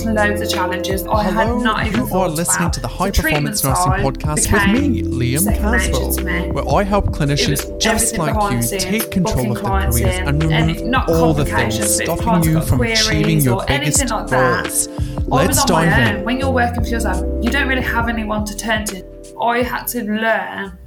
[0.00, 3.22] Loads of challenges I Hello, had not even You are listening to the High the
[3.22, 9.10] Performance Nursing Podcast with me, Liam Caswell, where I help clinicians just like you take
[9.10, 14.10] control of their careers and remove all the things stopping you from achieving your biggest
[14.10, 14.88] like goals.
[15.26, 16.24] Let's dive in.
[16.24, 19.04] When you're working for yourself, you don't really have anyone to turn to.
[19.40, 20.78] I had to learn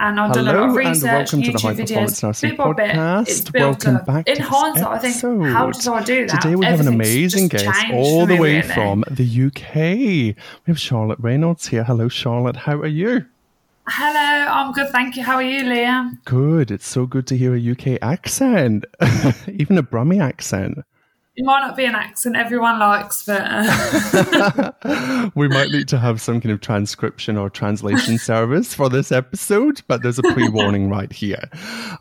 [0.00, 2.22] and I've Hello done a lot of research, and welcome YouTube to the High Performance
[2.22, 3.54] Nursing Podcast.
[3.54, 4.88] welcome back in to.
[4.88, 6.40] I think how did I do that?
[6.40, 8.68] Today we have an amazing guest all the way really.
[8.68, 9.74] from the UK.
[9.74, 11.84] We have Charlotte Reynolds here.
[11.84, 12.56] Hello, Charlotte.
[12.56, 13.26] How are you?
[13.86, 15.22] Hello, I'm good, thank you.
[15.22, 16.24] How are you, Liam?
[16.24, 16.70] Good.
[16.70, 18.84] It's so good to hear a UK accent,
[19.48, 20.78] even a Brummy accent.
[21.36, 25.30] It might not be an accent everyone likes, but uh...
[25.36, 29.80] we might need to have some kind of transcription or translation service for this episode.
[29.86, 31.48] But there's a pre-warning right here.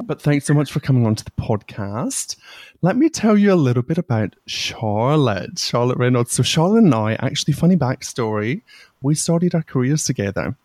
[0.04, 2.38] But thanks so much for coming on to the podcast.
[2.82, 6.32] Let me tell you a little bit about Charlotte, Charlotte Reynolds.
[6.32, 8.64] So Charlotte and I, actually, funny backstory.
[9.02, 10.56] We started our careers together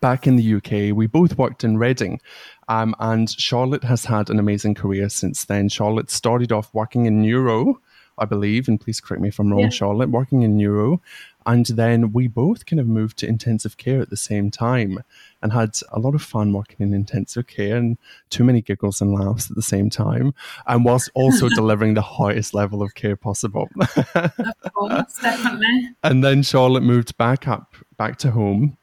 [0.00, 0.96] back in the UK.
[0.96, 2.20] We both worked in Reading.
[2.68, 5.68] Um, and Charlotte has had an amazing career since then.
[5.68, 7.80] Charlotte started off working in neuro
[8.16, 9.68] I believe, and please correct me if I'm wrong, yeah.
[9.70, 11.00] Charlotte, working in neuro.
[11.46, 15.00] And then we both kind of moved to intensive care at the same time
[15.42, 17.98] and had a lot of fun working in intensive care and
[18.30, 20.32] too many giggles and laughs at the same time.
[20.66, 23.68] And whilst also delivering the highest level of care possible.
[24.14, 25.90] of course, definitely.
[26.02, 28.78] And then Charlotte moved back up, back to home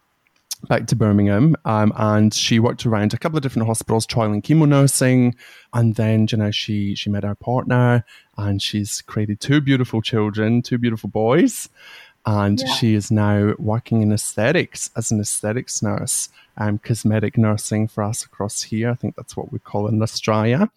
[0.68, 4.68] back to Birmingham, um, and she worked around a couple of different hospitals, trialing chemo
[4.68, 5.36] nursing,
[5.74, 8.06] and then you know she she met her partner,
[8.38, 11.70] and she's created two beautiful children, two beautiful boys,
[12.26, 12.74] and yeah.
[12.74, 18.24] she is now working in aesthetics as an aesthetics nurse, um, cosmetic nursing for us
[18.24, 18.90] across here.
[18.90, 20.70] I think that's what we call in Australia.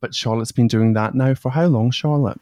[0.00, 2.40] But Charlotte's been doing that now for how long, Charlotte?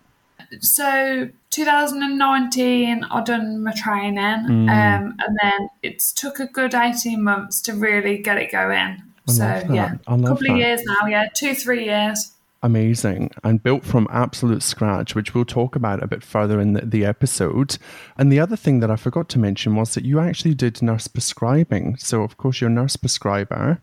[0.60, 4.68] So 2019 I done my training mm.
[4.68, 9.02] um, and then it took a good 18 months to really get it going.
[9.28, 10.50] I so yeah a couple that.
[10.50, 12.32] of years now yeah two three years.
[12.62, 13.30] Amazing.
[13.44, 17.04] And built from absolute scratch which we'll talk about a bit further in the, the
[17.04, 17.78] episode.
[18.18, 21.06] And the other thing that I forgot to mention was that you actually did nurse
[21.06, 21.96] prescribing.
[21.96, 23.80] So of course you're a nurse prescriber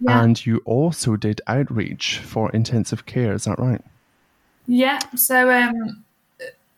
[0.00, 0.22] yeah.
[0.22, 3.32] and you also did outreach for intensive care.
[3.32, 3.82] Is that right
[4.70, 5.00] yeah.
[5.16, 6.04] So, um,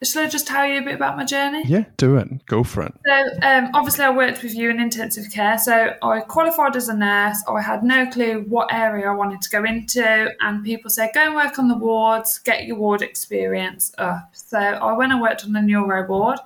[0.03, 1.63] shall I just tell you a bit about my journey?
[1.67, 2.47] Yeah, do it.
[2.47, 2.95] Go for it.
[3.07, 5.59] So, um, obviously, I worked with you in intensive care.
[5.59, 7.45] So, I qualified as a nurse.
[7.47, 10.31] I had no clue what area I wanted to go into.
[10.41, 14.31] And people said, go and work on the wards, get your ward experience up.
[14.33, 16.39] So, I went and worked on the neuro ward,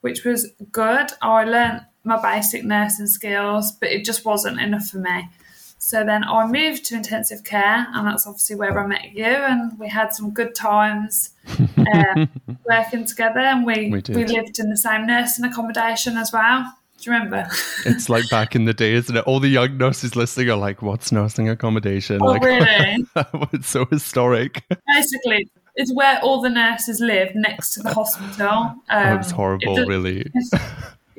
[0.00, 1.10] which was good.
[1.22, 5.28] I learned my basic nursing skills, but it just wasn't enough for me.
[5.78, 9.78] So then I moved to intensive care, and that's obviously where I met you, and
[9.78, 11.30] we had some good times
[11.78, 12.26] uh,
[12.68, 16.74] working together, and we we, we, lived in the same nursing accommodation as well.
[16.98, 17.48] Do you remember?
[17.86, 19.24] it's like back in the day, isn't it?
[19.24, 23.06] All the young nurses listening are like, "What's nursing accommodation?" Oh, like, really?
[23.52, 24.64] it's so historic.
[24.92, 28.48] Basically, it's where all the nurses live next to the hospital.
[28.48, 30.32] Um, oh, it's horrible, it really.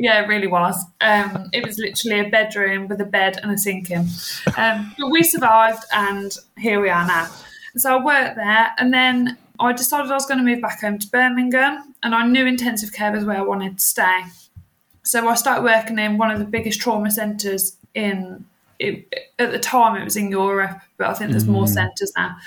[0.01, 0.81] Yeah, it really was.
[1.01, 4.07] Um, it was literally a bedroom with a bed and a sink in.
[4.55, 7.27] Um, but we survived, and here we are now.
[7.75, 10.99] So I worked there, and then I decided I was going to move back home
[10.99, 14.21] to Birmingham, and I knew intensive care was where I wanted to stay.
[15.03, 18.45] So I started working in one of the biggest trauma centres in.
[18.79, 21.49] It, at the time, it was in Europe, but I think there's mm.
[21.49, 22.37] more centres now.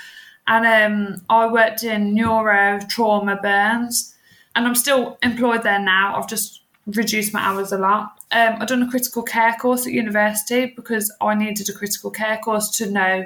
[0.47, 4.15] And um, I worked in neuro, trauma, burns,
[4.55, 6.15] and I'm still employed there now.
[6.15, 8.19] I've just reduced my hours a lot.
[8.31, 12.37] Um, I'd done a critical care course at university because I needed a critical care
[12.37, 13.25] course to know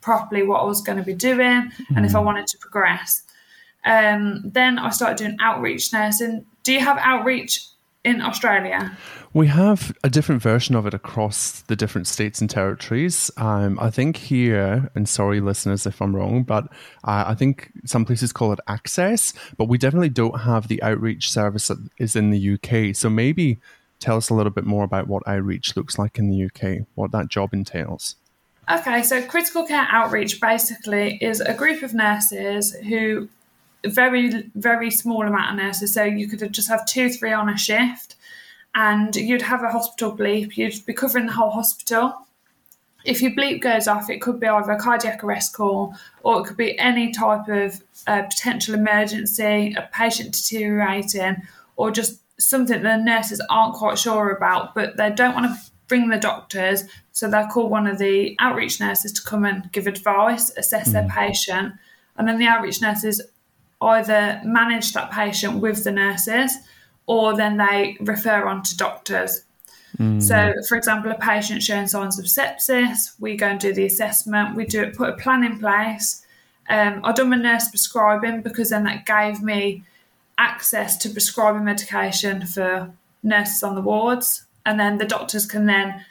[0.00, 1.96] properly what I was going to be doing mm-hmm.
[1.96, 2.24] and if I mm.
[2.24, 3.22] wanted to progress.
[3.84, 6.44] Um, then I started doing outreach nursing.
[6.62, 7.66] Do you have outreach
[8.04, 8.96] in Australia?
[9.34, 13.30] We have a different version of it across the different states and territories.
[13.36, 16.64] Um, I think here, and sorry, listeners, if I'm wrong, but
[17.04, 21.30] uh, I think some places call it access, but we definitely don't have the outreach
[21.30, 22.94] service that is in the UK.
[22.94, 23.58] So maybe
[24.00, 27.12] tell us a little bit more about what outreach looks like in the UK, what
[27.12, 28.16] that job entails.
[28.70, 33.28] Okay, so critical care outreach basically is a group of nurses who
[33.86, 35.94] very very small amount of nurses.
[35.94, 38.16] So you could just have two three on a shift
[38.74, 40.56] and you'd have a hospital bleep.
[40.56, 42.14] You'd be covering the whole hospital.
[43.04, 46.46] If your bleep goes off it could be either a cardiac arrest call or it
[46.46, 51.36] could be any type of uh, potential emergency a patient deteriorating
[51.76, 56.08] or just something the nurses aren't quite sure about but they don't want to bring
[56.08, 56.84] the doctors.
[57.12, 60.92] So they'll call one of the outreach nurses to come and give advice assess mm.
[60.92, 61.74] their patient.
[62.16, 63.22] And then the outreach nurses
[63.80, 66.56] either manage that patient with the nurses
[67.06, 69.44] or then they refer on to doctors.
[69.98, 70.22] Mm.
[70.22, 74.56] So, for example, a patient showing signs of sepsis, we go and do the assessment,
[74.56, 76.24] we do put a plan in place.
[76.68, 79.84] Um, I done my nurse prescribing because then that gave me
[80.36, 82.92] access to prescribing medication for
[83.22, 86.04] nurses on the wards, and then the doctors can then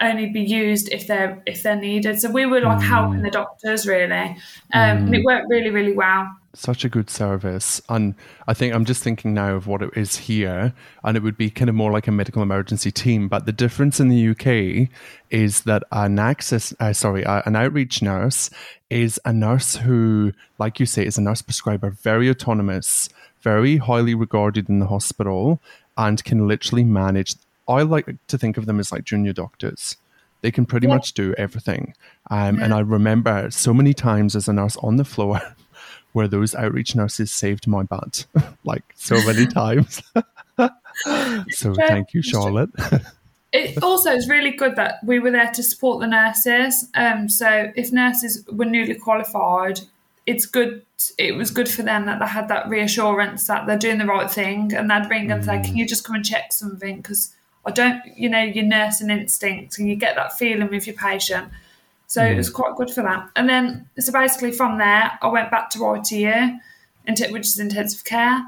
[0.00, 2.20] only be used if they're if they're needed.
[2.20, 2.82] So we were like mm.
[2.82, 4.36] helping the doctors really, um,
[4.72, 4.96] mm.
[4.96, 7.80] and it worked really really well such a good service.
[7.88, 8.14] And
[8.46, 10.72] I think I'm just thinking now of what it is here,
[11.02, 13.28] and it would be kind of more like a medical emergency team.
[13.28, 14.88] But the difference in the UK
[15.30, 18.50] is that an access, uh, sorry, uh, an outreach nurse
[18.90, 23.08] is a nurse who, like you say, is a nurse prescriber, very autonomous,
[23.40, 25.60] very highly regarded in the hospital,
[25.96, 27.34] and can literally manage.
[27.68, 29.96] I like to think of them as like junior doctors.
[30.42, 30.94] They can pretty yeah.
[30.94, 31.94] much do everything.
[32.30, 32.64] Um, yeah.
[32.64, 35.40] And I remember so many times as a nurse on the floor
[36.12, 38.26] where those outreach nurses saved my butt
[38.64, 40.02] like so many times.
[41.50, 42.70] so thank you, Charlotte.
[43.52, 46.88] it also is really good that we were there to support the nurses.
[46.94, 49.80] Um, so if nurses were newly qualified,
[50.26, 50.84] it's good.
[51.18, 54.30] It was good for them that they had that reassurance that they're doing the right
[54.30, 55.78] thing, and they'd ring and say, "Can mm.
[55.78, 57.34] you just come and check something?" Because
[57.66, 61.48] I don't, you know, your nursing instinct, and you get that feeling with your patient.
[62.12, 62.30] So mm.
[62.30, 63.30] it was quite good for that.
[63.36, 66.58] And then, so basically from there, I went back to ITU,
[67.32, 68.44] which is intensive care.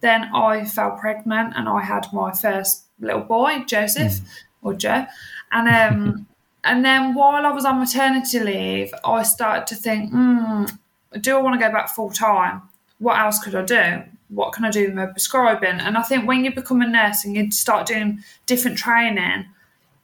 [0.00, 4.26] Then I fell pregnant and I had my first little boy, Joseph mm.
[4.62, 5.06] or Joe.
[5.52, 6.26] And um,
[6.64, 10.76] and then while I was on maternity leave, I started to think, mm,
[11.20, 12.62] do I want to go back full time?
[12.98, 14.02] What else could I do?
[14.28, 15.78] What can I do with my prescribing?
[15.78, 19.46] And I think when you become a nurse and you start doing different training,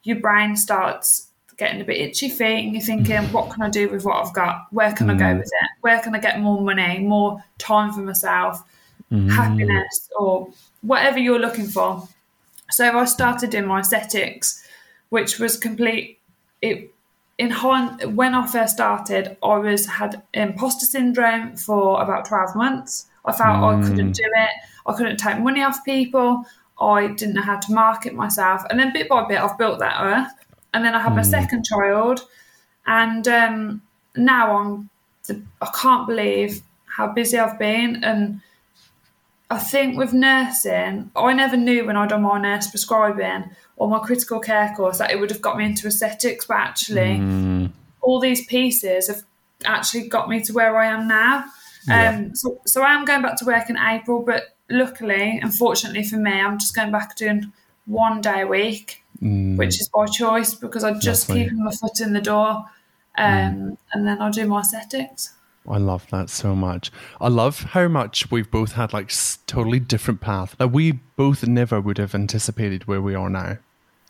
[0.05, 1.30] your brain starts
[1.61, 4.33] getting a bit itchy feet and you're thinking, what can I do with what I've
[4.33, 4.67] got?
[4.71, 5.15] Where can mm.
[5.15, 5.39] I go mm.
[5.39, 5.71] with it?
[5.83, 8.65] Where can I get more money, more time for myself,
[9.13, 9.31] mm.
[9.31, 10.49] happiness, or
[10.81, 12.09] whatever you're looking for?
[12.71, 14.67] So I started doing my aesthetics,
[15.11, 16.19] which was complete.
[16.63, 16.93] It
[17.39, 17.53] in
[18.15, 23.07] when I first started, I was had imposter syndrome for about twelve months.
[23.27, 23.85] I felt mm.
[23.85, 24.51] I couldn't do it.
[24.87, 26.45] I couldn't take money off people.
[26.81, 29.97] I didn't know how to market myself, and then bit by bit, I've built that
[30.01, 30.40] up
[30.73, 31.27] and then I had my mm.
[31.27, 32.21] second child,
[32.87, 33.83] and um,
[34.17, 34.91] now I'm.
[35.27, 38.41] The, I can't believe how busy I've been, and
[39.51, 43.99] I think with nursing, I never knew when I'd done my nurse prescribing or my
[43.99, 47.73] critical care course that it would have got me into aesthetics, but actually, mm.
[48.01, 49.23] all these pieces have
[49.65, 51.45] actually got me to where I am now.
[51.89, 52.11] Yeah.
[52.11, 56.17] Um, so, so I am going back to work in April, but luckily, unfortunately for
[56.17, 57.53] me, I'm just going back doing
[57.87, 59.57] one day a week mm.
[59.57, 61.45] which is by choice because I just Lovely.
[61.45, 62.65] keep my foot in the door
[63.17, 63.77] um, mm.
[63.93, 65.35] and then I'll do my aesthetics.
[65.69, 66.91] I love that so much.
[67.21, 69.13] I love how much we've both had like
[69.47, 70.57] totally different paths.
[70.59, 73.59] Like we both never would have anticipated where we are now.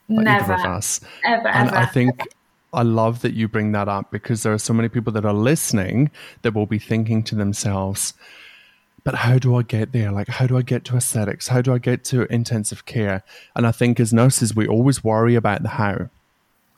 [0.09, 0.52] Like never.
[0.52, 1.00] Either of us.
[1.25, 1.76] Ever, and ever.
[1.76, 2.29] I think
[2.73, 5.35] I love that you bring that up because there are so many people that are
[5.35, 6.11] listening
[6.43, 8.14] that will be thinking to themselves,
[9.04, 10.12] but how do I get there?
[10.12, 11.49] Like, how do I get to aesthetics?
[11.49, 13.23] How do I get to intensive care?
[13.57, 16.11] And I think as nurses, we always worry about the how.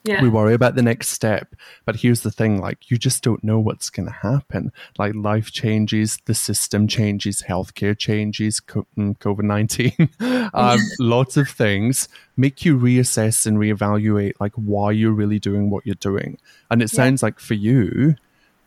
[0.05, 0.21] Yeah.
[0.21, 1.55] We worry about the next step.
[1.85, 4.73] But here's the thing like, you just don't know what's going to happen.
[4.97, 12.09] Like, life changes, the system changes, healthcare changes, mm, COVID 19, um, lots of things
[12.35, 16.37] make you reassess and reevaluate, like, why you're really doing what you're doing.
[16.69, 18.15] And it sounds like for you,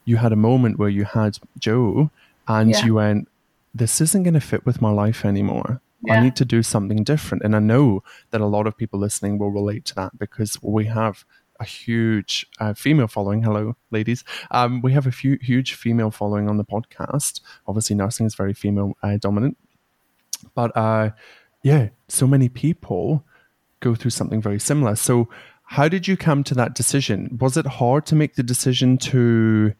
[0.06, 2.10] you had a moment where you had Joe
[2.48, 2.84] and yeah.
[2.86, 3.28] you went,
[3.78, 5.80] this isn't going to fit with my life anymore.
[6.02, 6.14] Yeah.
[6.14, 7.42] I need to do something different.
[7.44, 10.86] And I know that a lot of people listening will relate to that because we
[10.86, 11.24] have
[11.58, 13.42] a huge uh, female following.
[13.42, 14.24] Hello, ladies.
[14.50, 17.40] Um, we have a few, huge female following on the podcast.
[17.66, 19.56] Obviously, nursing is very female uh, dominant.
[20.54, 21.10] But uh,
[21.62, 23.24] yeah, so many people
[23.80, 24.96] go through something very similar.
[24.96, 25.28] So,
[25.70, 27.38] how did you come to that decision?
[27.40, 29.74] Was it hard to make the decision to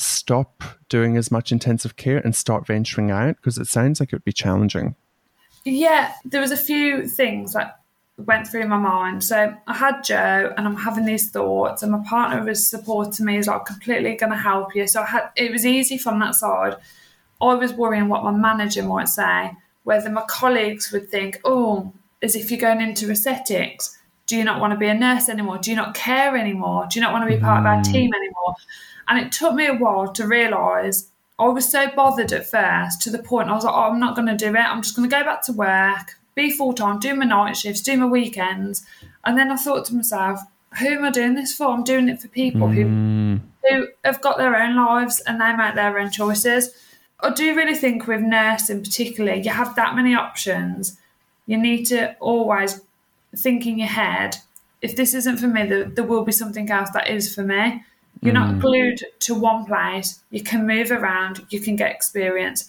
[0.00, 3.36] stop doing as much intensive care and start venturing out?
[3.36, 4.94] Because it sounds like it would be challenging.
[5.64, 7.80] Yeah, there was a few things that
[8.18, 9.22] went through my mind.
[9.22, 13.38] So I had Joe, and I'm having these thoughts, and my partner was supporting me.
[13.38, 14.86] Is like completely going to help you.
[14.86, 16.76] So I had it was easy from that side.
[17.40, 19.52] I was worrying what my manager might say,
[19.84, 24.60] whether my colleagues would think, "Oh, as if you're going into aesthetics." Do you not
[24.60, 25.56] want to be a nurse anymore?
[25.56, 26.86] Do you not care anymore?
[26.90, 27.84] Do you not want to be part of our mm.
[27.84, 28.56] team anymore?
[29.08, 33.10] And it took me a while to realise I was so bothered at first to
[33.10, 34.56] the point I was like, oh, I'm not going to do it.
[34.56, 37.80] I'm just going to go back to work, be full time, do my night shifts,
[37.80, 38.84] do my weekends.
[39.24, 40.40] And then I thought to myself,
[40.78, 41.68] who am I doing this for?
[41.68, 43.40] I'm doing it for people Mm.
[43.62, 46.70] who, who have got their own lives and they make their own choices.
[47.20, 50.98] I do really think with nursing, particularly, you have that many options.
[51.46, 52.80] You need to always
[53.36, 54.36] think in your head,
[54.82, 57.84] if this isn't for me, there, there will be something else that is for me.
[58.22, 58.60] You're not mm.
[58.60, 60.20] glued to one place.
[60.30, 61.46] You can move around.
[61.50, 62.68] You can get experience.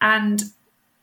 [0.00, 0.42] And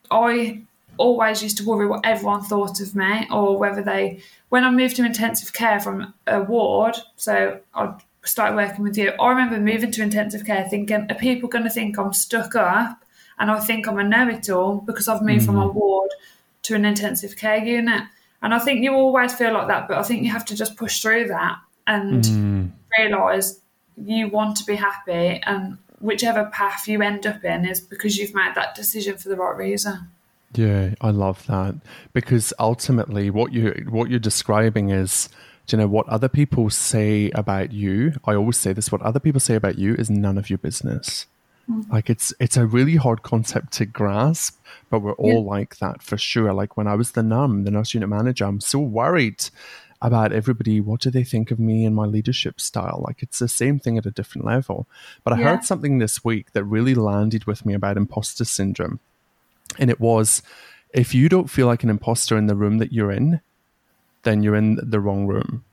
[0.09, 0.61] I
[0.97, 4.19] always used to worry what everyone thought of me or whether they,
[4.49, 9.11] when I moved to intensive care from a ward, so I started working with you,
[9.19, 13.03] I remember moving to intensive care thinking, are people going to think I'm stuck up
[13.39, 15.77] and I think I'm a know it all because I've moved from a mm-hmm.
[15.77, 16.11] ward
[16.63, 18.03] to an intensive care unit?
[18.41, 20.75] And I think you always feel like that, but I think you have to just
[20.75, 21.57] push through that
[21.87, 22.67] and mm-hmm.
[22.97, 23.59] realise
[23.97, 28.35] you want to be happy and whichever path you end up in is because you've
[28.35, 30.09] made that decision for the right reason.
[30.53, 31.75] Yeah, I love that
[32.11, 35.29] because ultimately, what you what you're describing is,
[35.65, 38.13] do you know, what other people say about you.
[38.25, 41.25] I always say this: what other people say about you is none of your business.
[41.69, 41.89] Mm.
[41.89, 44.59] Like it's it's a really hard concept to grasp,
[44.91, 46.53] but we're all like that for sure.
[46.53, 49.49] Like when I was the NUM, the nurse unit manager, I'm so worried
[50.03, 50.79] about everybody.
[50.79, 53.03] What do they think of me and my leadership style?
[53.07, 54.85] Like it's the same thing at a different level.
[55.23, 55.45] But I Yeah.
[55.49, 58.99] heard something this week that really landed with me about imposter syndrome.
[59.79, 60.43] And it was
[60.93, 63.41] if you don't feel like an imposter in the room that you're in,
[64.23, 65.63] then you're in the wrong room.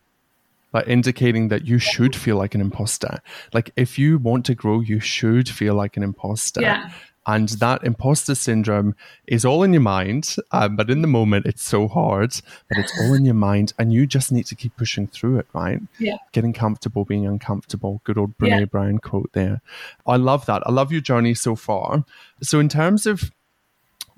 [0.72, 3.18] Like indicating that you should feel like an imposter.
[3.52, 6.62] Like if you want to grow, you should feel like an imposter.
[6.62, 6.90] Yeah.
[7.27, 8.95] And that imposter syndrome
[9.27, 12.33] is all in your mind, um, but in the moment it's so hard,
[12.69, 15.47] but it's all in your mind, and you just need to keep pushing through it,
[15.53, 15.81] right?
[15.99, 16.17] Yeah.
[16.33, 18.00] Getting comfortable, being uncomfortable.
[18.05, 18.65] Good old Brene Yeah.
[18.65, 19.61] Brown quote there.
[20.07, 20.62] I love that.
[20.67, 22.05] I love your journey so far.
[22.43, 23.31] So, in terms of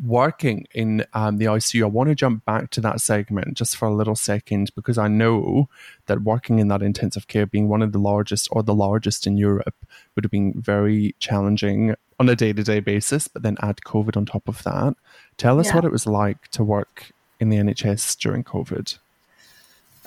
[0.02, 3.86] working in um, the ICU, I want to jump back to that segment just for
[3.86, 5.68] a little second because I know
[6.06, 9.36] that working in that intensive care, being one of the largest or the largest in
[9.36, 9.74] Europe,
[10.14, 13.28] would have been very challenging on a day to day basis.
[13.28, 14.94] But then add COVID on top of that.
[15.36, 15.74] Tell us Yeah.
[15.76, 17.10] what it was like to work
[17.40, 18.96] in the NHS during COVID.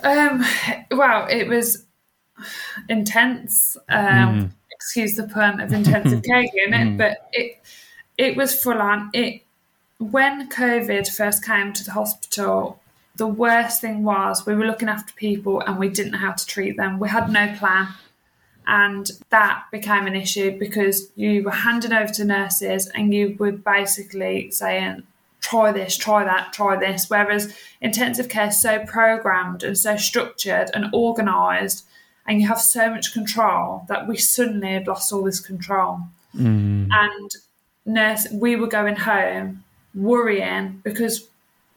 [0.02, 0.44] Um,
[0.90, 1.84] well, it was
[2.88, 3.76] intense.
[3.88, 7.62] Um, Excuse the pun of intensive care unit, but it
[8.18, 9.10] it was full on.
[9.14, 9.42] It
[9.98, 12.78] when COVID first came to the hospital,
[13.16, 16.46] the worst thing was we were looking after people and we didn't know how to
[16.46, 16.98] treat them.
[16.98, 17.88] We had no plan.
[18.66, 23.52] And that became an issue because you were handing over to nurses and you were
[23.52, 25.04] basically saying,
[25.40, 27.08] try this, try that, try this.
[27.08, 31.86] Whereas intensive care is so programmed and so structured and organised,
[32.26, 36.00] and you have so much control that we suddenly had lost all this control.
[36.34, 36.88] Mm.
[36.90, 37.30] And
[37.84, 39.62] nurse, we were going home
[39.94, 41.28] worrying because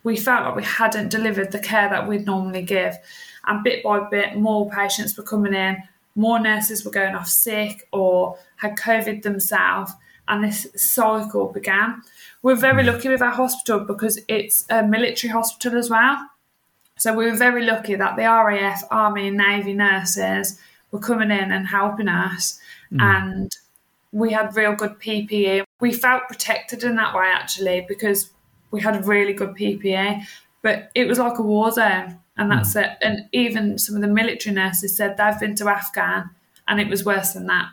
[0.03, 2.98] we felt like we hadn't delivered the care that we'd normally give.
[3.46, 5.77] And bit by bit, more patients were coming in,
[6.16, 9.94] more nurses were going off sick or had COVID themselves,
[10.28, 12.01] and this cycle began.
[12.42, 12.89] We're very hmm.
[12.89, 16.30] lucky with our hospital because it's a military hospital as well.
[16.98, 20.60] So we were very lucky that the RAF, Army, and Navy nurses
[20.92, 23.00] were coming in and helping us, hmm.
[23.00, 23.56] and
[24.12, 25.63] we had real good PPE.
[25.80, 28.32] We felt protected in that way actually because
[28.72, 30.25] we had really good PPE,
[30.62, 32.58] but it was like a war zone, and hmm.
[32.58, 32.89] that's it.
[33.01, 36.29] And even some of the military nurses said they've been to Afghan,
[36.67, 37.69] and it was worse than that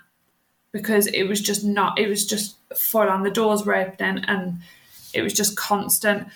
[0.73, 1.99] because it was just not.
[1.99, 3.23] It was just full on.
[3.23, 4.59] The doors were opening, and
[5.15, 6.29] it was just constant.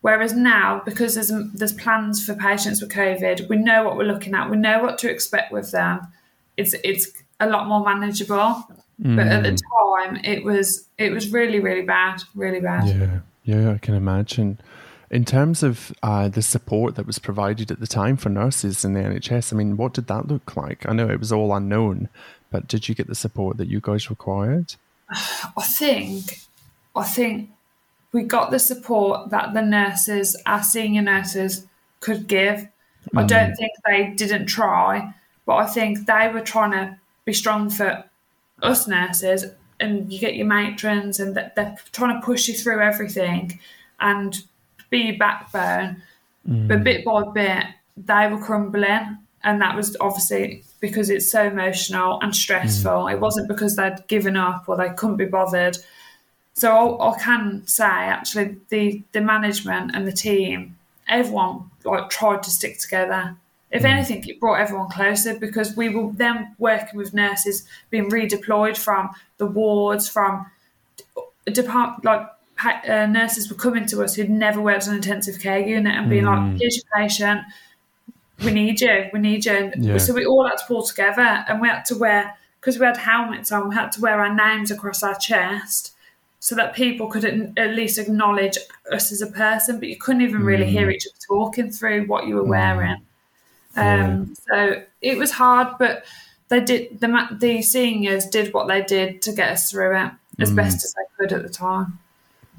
[0.00, 4.34] Whereas now, because there's there's plans for patients with COVID, we know what we're looking
[4.34, 4.50] at.
[4.50, 6.00] We know what to expect with them.
[6.56, 8.66] It's it's a lot more manageable.
[9.00, 10.14] But at the hmm.
[10.14, 12.88] time, it was it was really really bad, really bad.
[12.88, 14.58] Yeah, yeah, I can imagine.
[15.10, 18.92] In terms of uh, the support that was provided at the time for nurses in
[18.92, 20.86] the NHS, I mean, what did that look like?
[20.86, 22.10] I know it was all unknown,
[22.50, 24.74] but did you get the support that you guys required?
[25.08, 26.40] I think
[26.94, 27.50] I think
[28.12, 31.66] we got the support that the nurses, our senior nurses,
[32.00, 32.68] could give.
[33.16, 35.14] I don't think they didn't try,
[35.46, 38.04] but I think they were trying to be strong for
[38.62, 39.46] us nurses.
[39.80, 43.58] And you get your matrons, and they're trying to push you through everything
[44.00, 44.42] and
[44.90, 46.02] be backbone.
[46.48, 47.64] But bit by bit,
[47.96, 49.18] they were crumbling.
[49.44, 52.90] And that was obviously because it's so emotional and stressful.
[52.90, 53.12] Mm.
[53.12, 55.76] It wasn't because they'd given up or they couldn't be bothered.
[56.54, 60.76] So I, I can say actually the the management and the team,
[61.06, 63.36] everyone like tried to stick together.
[63.70, 63.90] If mm.
[63.90, 69.10] anything, it brought everyone closer because we were then working with nurses being redeployed from
[69.36, 70.46] the wards, from
[71.52, 72.26] department like
[72.64, 76.24] uh, nurses were coming to us who'd never worked on intensive care unit and being
[76.24, 77.42] like, "Here's your patient,
[78.44, 79.98] we need you, we need you." And Yeah.
[79.98, 82.96] So we all had to pull together, and we had to wear because we had
[82.96, 83.68] helmets on.
[83.68, 85.94] We had to wear our names across our chest
[86.40, 88.58] so that people could at, least acknowledge
[88.92, 92.26] us as a person, but you couldn't even really hear each other talking through what
[92.26, 93.02] you were wearing.
[93.76, 96.04] Um, So it was hard, but
[96.48, 100.50] they did the the seniors did what they did to get us through it as
[100.52, 101.98] best as they could at the time.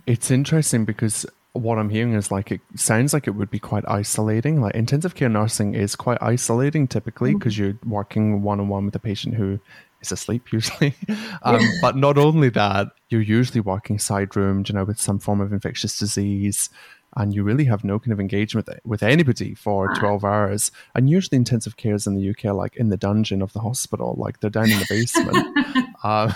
[0.10, 1.24] It's interesting because
[1.54, 4.60] what I'm hearing is like it sounds like it would be quite isolating.
[4.60, 8.96] Like intensive care nursing is quite isolating typically because you're working one on one with
[8.96, 9.60] a patient who
[10.02, 10.96] is asleep usually.
[11.44, 15.42] um, but not only that, you're usually working side roomed, you know, with some form
[15.42, 16.72] of infectious disease.
[17.16, 20.72] And you really have no kind of engagement with, with anybody for 12 hours.
[20.96, 24.16] And usually intensive cares in the UK are like in the dungeon of the hospital,
[24.18, 25.96] like they're down in the basement.
[26.04, 26.34] uh,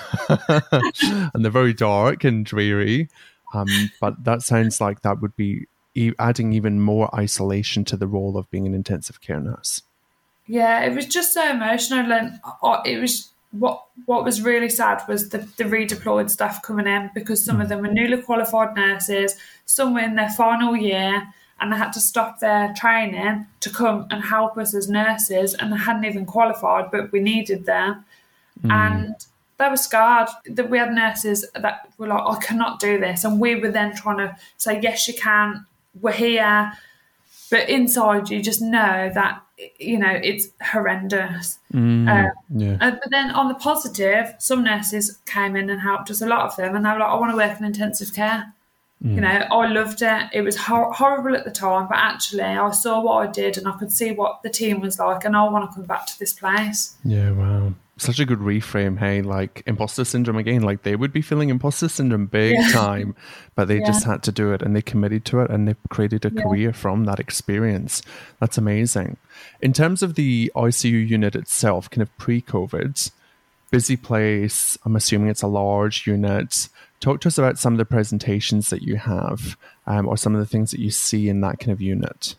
[1.33, 3.09] and they're very dark and dreary.
[3.53, 8.07] Um, but that sounds like that would be e- adding even more isolation to the
[8.07, 9.83] role of being an intensive care nurse.
[10.48, 15.01] Yeah, it was just so emotional, and uh, it was what what was really sad
[15.07, 19.36] was the, the redeployed staff coming in because some of them were newly qualified nurses,
[19.65, 21.27] some were in their final year,
[21.62, 25.71] and they had to stop their training to come and help us as nurses, and
[25.71, 28.04] they hadn't even qualified, but we needed them,
[28.63, 29.15] and
[29.63, 30.30] they were scarred.
[30.45, 33.95] That we had nurses that were like, "I cannot do this," and we were then
[33.95, 35.65] trying to say, "Yes, you can.
[36.02, 36.73] We're here."
[37.52, 39.39] but inside you just know that
[39.78, 41.60] you know it's horrendous.
[41.73, 42.08] Um,
[42.49, 42.78] Yeah.
[42.82, 46.21] uh, but then on the positive, some nurses came in and helped us.
[46.21, 48.54] A lot of them, and they were like, "I want to work in intensive care."
[49.06, 50.30] You know, I loved it.
[50.32, 53.67] It was hor- horrible at the time, but actually, I saw what I did, and
[53.67, 56.17] I could see what the team was like, and I want to come back to
[56.17, 56.95] this place.
[57.04, 57.73] Yeah, wow.
[57.97, 58.97] Such a good reframe.
[58.97, 62.67] Hey, like imposter syndrome again, like they would be feeling imposter syndrome big Yeah.
[62.71, 63.15] time,
[63.56, 63.86] but they Yeah.
[63.86, 66.73] just had to do it and they committed to it and they created a career
[66.73, 68.01] from that experience.
[68.39, 69.17] That's amazing.
[69.62, 73.12] In terms of the ICU unit itself, kind of pre COVID,
[73.69, 76.69] busy place, I'm assuming it's a large unit.
[76.99, 80.39] Talk to us about some of the presentations that you have um, or some of
[80.39, 82.36] the things that you see in that kind of unit.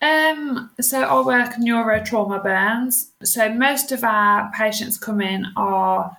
[0.00, 3.10] Um, so I work neurotrauma burns.
[3.22, 6.16] So most of our patients come in are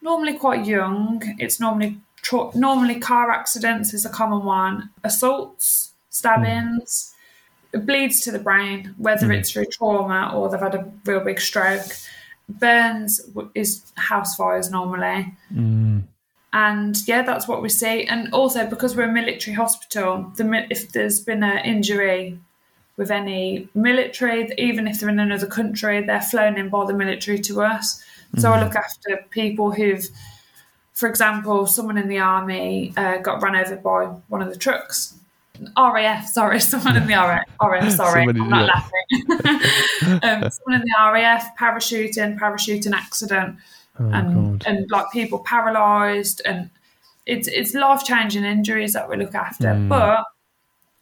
[0.00, 1.22] normally quite young.
[1.38, 4.90] It's normally tra- normally car accidents is a common one.
[5.04, 7.14] Assaults, stabbings,
[7.72, 11.84] bleeds to the brain, whether it's through trauma or they've had a real big stroke.
[12.48, 13.20] Burns
[13.54, 15.34] is house fires normally.
[16.54, 18.04] And yeah, that's what we see.
[18.04, 22.38] And also because we're a military hospital, the if there's been an injury
[22.98, 27.38] with any military, even if they're in another country, they're flown in by the military
[27.38, 28.02] to us.
[28.36, 30.04] So I look after people who've,
[30.92, 35.14] for example, someone in the army uh, got run over by one of the trucks.
[35.76, 39.48] RAF, sorry, someone in the RAF, RAF sorry, Somebody- I'm not yeah.
[40.10, 40.20] laughing.
[40.44, 43.56] um, someone in the RAF, parachuting, parachuting accident,
[43.98, 46.70] and, and like people paralysed, and
[47.26, 49.74] it's it's life changing injuries that we look after.
[49.88, 50.24] But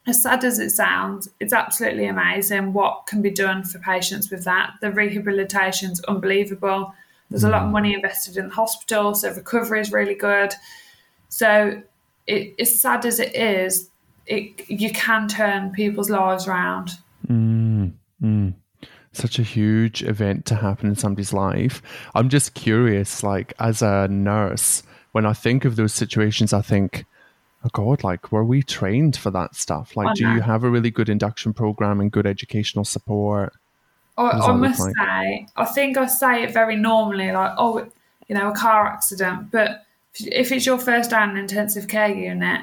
[0.07, 4.45] as sad as it sounds, it's absolutely amazing what can be done for patients with
[4.45, 4.75] that.
[4.81, 6.95] The rehabilitation's unbelievable.
[7.29, 7.73] There's a lot of mm.
[7.73, 10.55] money invested in the hospital, so recovery is really good.
[11.29, 11.83] So,
[12.29, 13.91] it, as sad as it is,
[14.27, 16.93] it you can turn people's lives around.
[17.27, 17.93] Mm,
[18.23, 18.55] mm.
[19.11, 21.83] such a huge event to happen in somebody's life.
[22.15, 27.07] I'm just curious, like as a nurse, when I think of those situations, I think,
[27.67, 29.97] oh God, like were we trained for that stuff?
[29.97, 30.35] Like, Oh, do no.
[30.35, 33.53] you have a really good induction program and good educational support?
[34.19, 34.95] I, I must like?
[34.97, 37.87] say, I think I say it very normally, like, oh,
[38.29, 39.51] you know, a car accident.
[39.51, 39.85] But
[40.21, 42.63] if it's your first day in an intensive care unit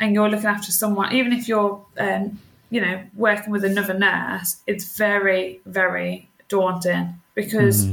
[0.00, 4.56] and you're looking after someone, even if you're, um, you know, working with another nurse,
[4.66, 7.88] it's very, very daunting because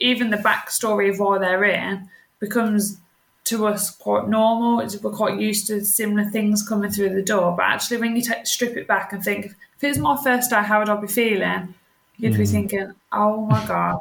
[0.00, 2.08] even the backstory of why they're in
[2.40, 2.98] becomes
[3.46, 4.86] to us quite normal.
[5.02, 7.54] We're quite used to similar things coming through the door.
[7.56, 10.50] But actually, when you take, strip it back and think, if it was my first
[10.50, 11.74] day, how would I be feeling?
[12.18, 12.38] You'd mm.
[12.38, 14.00] be thinking, oh my God,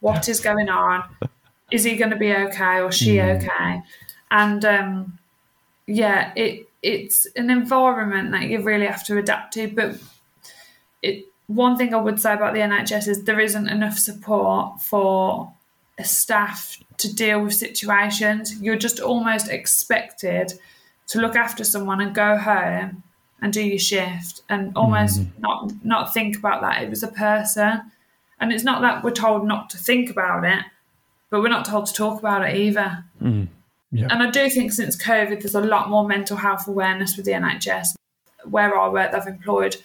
[0.00, 1.04] what is going on?
[1.70, 3.36] Is he going to be okay or she mm.
[3.36, 3.82] okay?
[4.30, 5.18] And um,
[5.86, 9.68] yeah, it it's an environment that you really have to adapt to.
[9.68, 9.96] But
[11.02, 15.52] it one thing I would say about the NHS is there isn't enough support for
[16.04, 18.60] staff to deal with situations.
[18.60, 20.52] You're just almost expected
[21.08, 23.02] to look after someone and go home
[23.40, 25.30] and do your shift and almost mm.
[25.38, 26.82] not not think about that.
[26.82, 27.90] It was a person.
[28.40, 30.64] And it's not that we're told not to think about it,
[31.30, 33.04] but we're not told to talk about it either.
[33.20, 33.48] Mm.
[33.90, 34.08] Yeah.
[34.10, 37.32] And I do think since COVID, there's a lot more mental health awareness with the
[37.32, 37.94] NHS.
[38.44, 39.76] Where I work, they've employed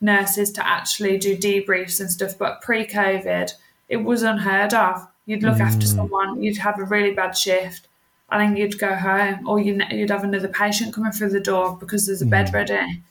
[0.00, 2.38] nurses to actually do debriefs and stuff.
[2.38, 3.52] But pre COVID,
[3.88, 5.06] it was unheard of.
[5.28, 5.60] You'd look mm.
[5.60, 7.86] after someone, you'd have a really bad shift,
[8.30, 12.06] and then you'd go home, or you'd have another patient coming through the door because
[12.06, 12.30] there's a mm.
[12.30, 13.02] bed ready.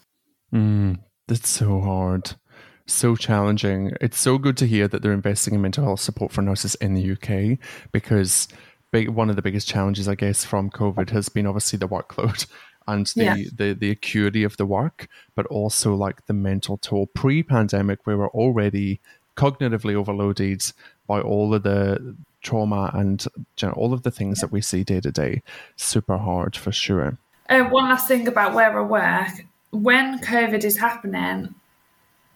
[0.51, 0.97] Mm.
[1.27, 2.31] That's so hard,
[2.87, 3.91] so challenging.
[4.01, 6.95] It's so good to hear that they're investing in mental health support for nurses in
[6.95, 7.59] the UK
[7.91, 8.47] because
[8.91, 12.47] big, one of the biggest challenges, I guess, from COVID has been obviously the workload
[12.87, 13.35] and the, yeah.
[13.55, 17.05] the, the acuity of the work, but also like the mental toll.
[17.13, 19.01] Pre pandemic, we were already
[19.37, 20.63] cognitively overloaded
[21.07, 23.25] by all of the trauma and
[23.59, 25.41] you know, all of the things that we see day to day.
[25.75, 27.17] Super hard for sure.
[27.49, 31.55] Uh, one last thing about where I work when COVID is happening,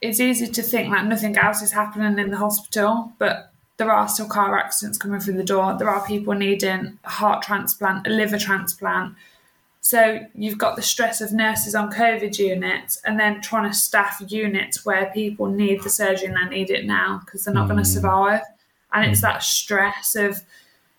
[0.01, 4.07] it's easy to think that nothing else is happening in the hospital, but there are
[4.07, 5.75] still car accidents coming through the door.
[5.77, 9.15] There are people needing a heart transplant, a liver transplant.
[9.83, 14.21] So you've got the stress of nurses on COVID units and then trying to staff
[14.27, 17.71] units where people need the surgery and they need it now because they're not mm.
[17.71, 18.41] going to survive
[18.93, 19.23] and it's mm.
[19.23, 20.41] that stress of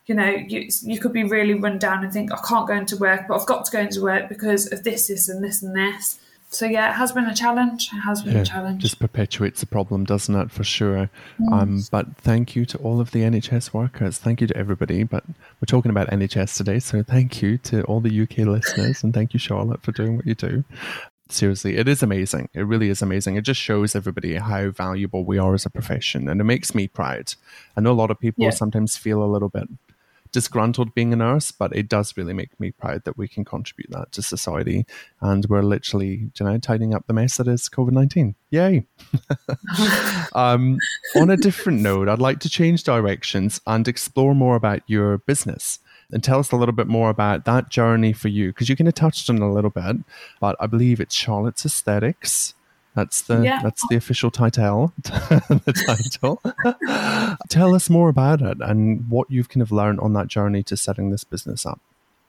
[0.06, 2.96] you know you you could be really run down and think I can't go into
[2.96, 5.76] work but I've got to go into work because of this this and this and
[5.76, 6.18] this
[6.52, 9.60] so yeah it has been a challenge it has been yeah, a challenge just perpetuates
[9.60, 11.10] the problem doesn't it for sure
[11.40, 11.52] mm.
[11.52, 15.24] um, but thank you to all of the NHS workers thank you to everybody but
[15.26, 19.32] we're talking about NHS today so thank you to all the UK listeners and thank
[19.32, 20.64] you Charlotte for doing what you do
[21.32, 22.48] seriously, it is amazing.
[22.54, 23.36] It really is amazing.
[23.36, 26.86] It just shows everybody how valuable we are as a profession, and it makes me
[26.86, 27.34] proud.
[27.76, 28.50] I know a lot of people yeah.
[28.50, 29.68] sometimes feel a little bit
[30.32, 33.90] disgruntled being a nurse, but it does really make me proud that we can contribute
[33.90, 34.86] that to society,
[35.20, 38.34] and we're literally, you know, tidying up the mess that is COVID nineteen.
[38.50, 38.86] Yay!
[40.34, 40.78] um,
[41.16, 45.78] on a different note, I'd like to change directions and explore more about your business
[46.10, 48.88] and tell us a little bit more about that journey for you because you kind
[48.88, 49.96] of touched on it a little bit,
[50.40, 52.54] but I believe it's Charlotte's Aesthetics.
[52.94, 53.60] That's the yeah.
[53.62, 54.92] that's the official title.
[55.02, 56.42] the title.
[57.48, 60.76] Tell us more about it and what you've kind of learned on that journey to
[60.76, 61.80] setting this business up.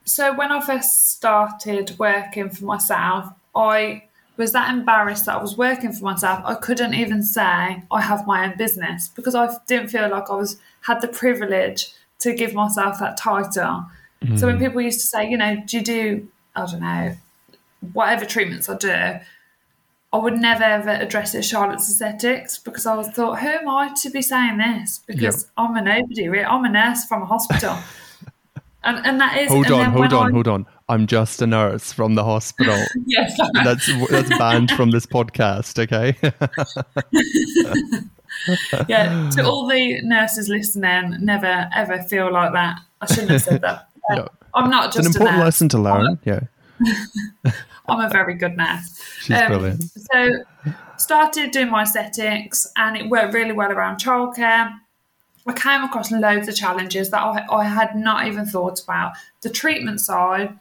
[0.04, 4.04] So when I first started working for myself, I
[4.36, 6.40] was that embarrassed that I was working for myself.
[6.44, 10.34] I couldn't even say I have my own business because I didn't feel like I
[10.34, 13.86] was had the privilege to give myself that title.
[14.22, 14.38] Mm.
[14.38, 14.64] So when hmm.
[14.64, 17.16] people used to say, you know, do you do, I don't know,
[17.92, 19.20] whatever treatments I do,
[20.14, 23.92] I would never ever address it as Charlotte's Aesthetics because I thought, who am I
[24.00, 25.00] to be saying this?
[25.04, 25.50] Because yep.
[25.56, 26.44] I'm a nobody, really.
[26.44, 27.76] I'm a nurse from a hospital.
[28.84, 29.48] and, and that is.
[29.48, 30.66] Hold on, hold on, I, hold on.
[30.88, 32.80] I'm just a nurse from the hospital.
[33.06, 33.36] yes.
[33.64, 36.16] That's, that's banned from this podcast, okay?
[38.88, 42.78] yeah, to all the nurses listening, never ever feel like that.
[43.00, 43.88] I shouldn't have said that.
[44.08, 46.20] Uh, I'm not just it's an important lesson to learn.
[46.24, 46.40] yeah,
[47.86, 49.00] I'm a very good nurse.
[49.20, 49.82] She's um, brilliant.
[49.82, 50.30] So
[50.96, 54.72] started doing my aesthetics, and it worked really well around childcare.
[55.46, 59.12] I came across loads of challenges that I, I had not even thought about.
[59.42, 60.58] The treatment side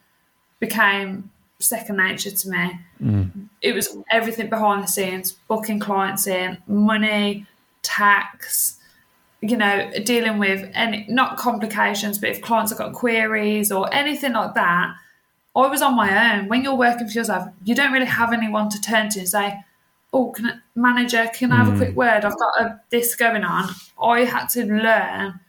[0.59, 2.79] became second nature to me.
[3.01, 3.49] Mm.
[3.61, 7.45] It was everything behind the scenes, booking clients in, money,
[7.81, 8.77] tax,
[9.41, 14.33] you know, dealing with any not complications, but if clients have got queries or anything
[14.33, 14.95] like that,
[15.55, 16.47] I was on my own.
[16.47, 19.59] When you're working for yourself, you don't really have anyone to turn to and say,
[20.11, 21.75] "Oh, can I, manager, can I have mm.
[21.75, 21.95] a quick mm.
[21.95, 22.25] word?
[22.25, 23.69] I've got a, this going on."
[24.01, 25.39] I had to learn,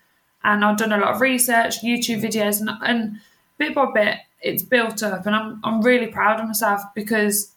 [0.43, 3.21] and I've done a lot of research, YouTube videos, and, and
[3.59, 7.53] bit by bit, it's built up, and I'm I'm really proud of myself because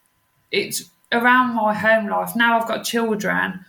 [0.52, 2.36] it's around my home life.
[2.36, 3.66] Now I've got children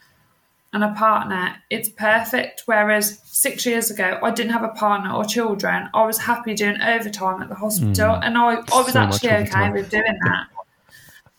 [0.72, 2.62] and a partner, it's perfect.
[2.66, 5.88] Whereas six years ago, I didn't have a partner or children.
[5.94, 8.20] I was happy doing overtime at the hospital, mm.
[8.22, 10.46] and I, I was so actually okay with doing that.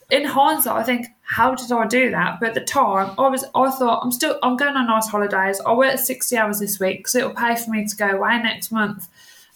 [0.10, 2.40] In hindsight, I think, how did I do that?
[2.40, 5.62] But at the time, I was, I thought, I'm still, I'm going on nice holidays.
[5.64, 8.72] I work 60 hours this week because it'll pay for me to go away next
[8.72, 9.08] month.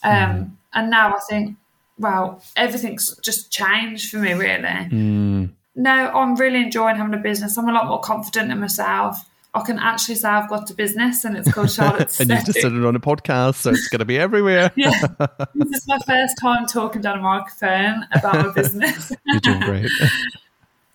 [0.03, 1.57] Um, And now I think,
[1.97, 4.63] well, everything's just changed for me, really.
[4.63, 5.49] Mm.
[5.75, 7.57] No, I'm really enjoying having a business.
[7.57, 9.27] I'm a lot more confident in myself.
[9.55, 12.59] I can actually say I've got a business and it's called Charlotte's and you just
[12.59, 14.71] said it on a podcast, so it's going to be everywhere.
[14.75, 14.89] yeah,
[15.55, 19.11] this is my first time talking down a microphone about my business.
[19.25, 19.91] You're doing great.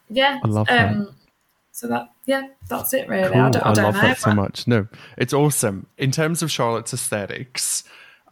[0.08, 0.90] yeah, I love that.
[0.92, 1.14] um,
[1.70, 3.30] So that, yeah, that's it really.
[3.32, 3.40] Cool.
[3.42, 4.00] I don't, I I don't love know.
[4.00, 4.66] that so much.
[4.66, 5.86] No, it's awesome.
[5.96, 7.84] In terms of Charlotte's aesthetics,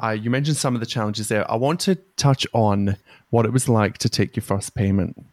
[0.03, 1.49] uh, you mentioned some of the challenges there.
[1.49, 2.97] I want to touch on
[3.31, 5.25] what it was like to take your first payment.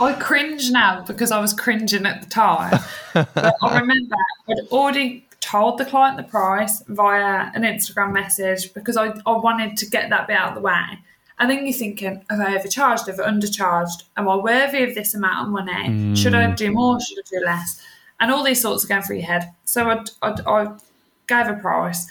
[0.00, 2.78] I cringe now because I was cringing at the time.
[3.14, 4.16] but I remember
[4.48, 9.76] I'd already told the client the price via an Instagram message because I, I wanted
[9.76, 10.98] to get that bit out of the way.
[11.38, 13.06] And then you're thinking, have I overcharged?
[13.06, 14.04] Have I undercharged?
[14.16, 15.88] Am I worthy of this amount of money?
[15.88, 16.16] Mm.
[16.16, 17.00] Should I do more?
[17.00, 17.82] Should I do less?
[18.20, 19.52] And all these thoughts are going through your head.
[19.64, 20.76] So I, I, I
[21.26, 22.06] gave a price.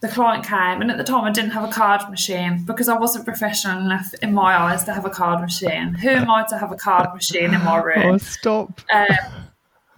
[0.00, 2.96] The client came, and at the time I didn't have a card machine because I
[2.96, 5.92] wasn't professional enough in my eyes to have a card machine.
[5.94, 8.14] Who am I to have a card machine in my room?
[8.14, 8.80] Oh, stop.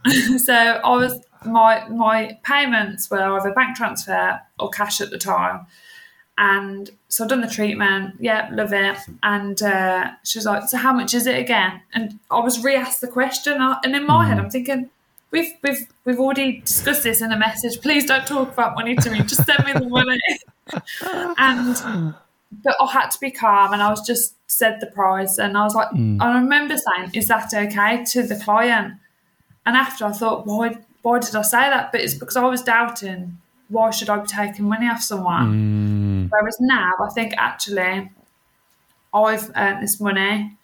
[0.39, 5.67] so I was my my payments were either bank transfer or cash at the time,
[6.39, 8.17] and so I've done the treatment.
[8.19, 8.99] Yeah, love it.
[9.23, 13.01] And uh, she was like, "So how much is it again?" And I was re-asked
[13.01, 14.91] the question, uh, and in my head, I'm thinking.
[15.33, 17.81] We've, we've we've already discussed this in the message.
[17.81, 19.21] Please don't talk about money to me.
[19.23, 20.19] Just send me the money.
[21.39, 22.15] and
[22.63, 25.65] but I had to be calm, and I was just said the price, and I
[25.65, 26.21] was like, mm.
[26.21, 28.95] I remember saying, "Is that okay?" to the client,
[29.65, 31.93] and after I thought, why why did I say that?
[31.93, 36.29] But it's because I was doubting why should I be taking money off someone.
[36.29, 36.31] Mm.
[36.31, 38.11] Whereas now I think actually
[39.15, 40.57] I've earned this money.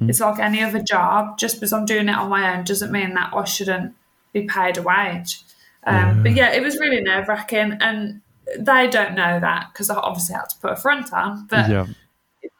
[0.00, 0.10] Mm.
[0.10, 1.38] It's like any other job.
[1.38, 3.94] Just because I'm doing it on my own doesn't mean that I shouldn't
[4.40, 5.42] be paid a wage.
[5.84, 8.20] Um, But yeah, it was really nerve wracking, and
[8.58, 11.46] they don't know that because I obviously had to put a front on.
[11.48, 11.86] But Yeah.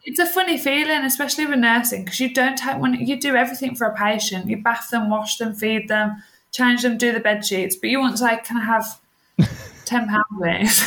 [0.05, 3.03] it's a funny feeling, especially with nursing, because you don't take money.
[3.03, 4.47] You do everything for a patient.
[4.49, 7.75] You bath them, wash them, feed them, change them, do the bed sheets.
[7.75, 8.99] But you won't say, "Can I have
[9.87, 10.83] ten pound, please?"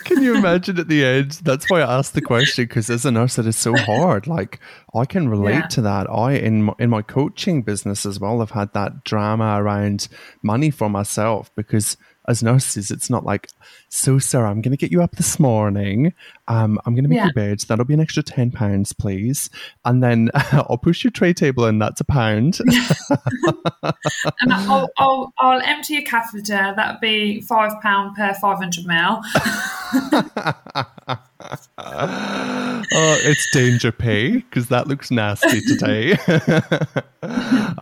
[0.04, 1.32] Can you imagine at the end?
[1.42, 4.26] That's why I asked the question because as a nurse, it is so hard.
[4.26, 4.58] Like
[4.94, 5.66] I can relate Yeah.
[5.68, 6.10] to that.
[6.10, 10.08] I in my, in my coaching business as well, I've had that drama around
[10.42, 11.96] money for myself because
[12.28, 13.48] as nurses, it's not like,
[13.88, 16.12] so sir, I'm going to get you up this morning.
[16.46, 17.24] Um, I'm going to make Yeah.
[17.24, 17.60] your bed.
[17.68, 19.48] That'll be an extra ten pounds, please.
[19.84, 21.78] And then I'll push your tray table in.
[21.78, 22.58] That's a pound.
[24.40, 26.74] and I'll, I'll, I'll empty your catheter.
[26.76, 29.22] That'd be five pound per five hundred ml.
[31.78, 36.12] oh, it's danger pay because that looks nasty today.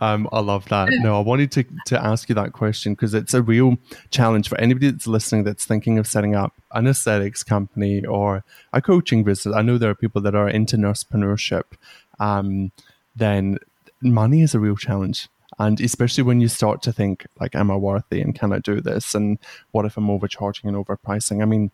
[0.01, 0.89] um, I love that.
[1.01, 3.77] No, I wanted to, to ask you that question because it's a real
[4.11, 8.43] challenge for anybody that's listening that's thinking of setting up an aesthetics company or
[8.73, 9.55] a coaching business.
[9.55, 11.63] I know there are people that are into nursepreneurship.
[12.19, 12.71] Um,
[13.15, 13.57] then
[14.01, 15.29] money is a real challenge.
[15.59, 18.79] And especially when you start to think, like, am I worthy and can I do
[18.81, 19.15] this?
[19.15, 19.39] And
[19.71, 21.41] what if I'm overcharging and overpricing?
[21.41, 21.71] I mean,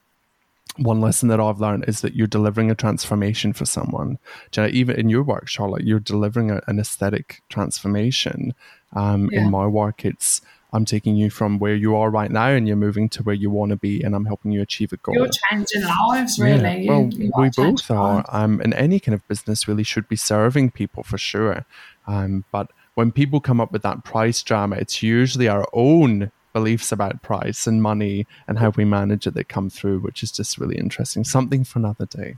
[0.77, 4.17] one lesson that I've learned is that you're delivering a transformation for someone.
[4.55, 8.53] You know, even in your work, Charlotte, you're delivering a, an aesthetic transformation.
[8.93, 9.41] Um, Yeah.
[9.41, 12.75] In my work, it's I'm taking you from where you are right now and you're
[12.75, 15.13] moving to where you want to be, and I'm helping you achieve a goal.
[15.13, 16.81] You're changing lives, really.
[16.83, 18.25] You- well, you we both are.
[18.29, 21.65] Um, and any kind of business really should be serving people for sure.
[22.07, 26.91] Um, but when people come up with that price drama, it's usually our own beliefs
[26.91, 30.57] about price and money and how we manage it that come through, which is just
[30.57, 31.23] really interesting.
[31.23, 32.37] Something for another day.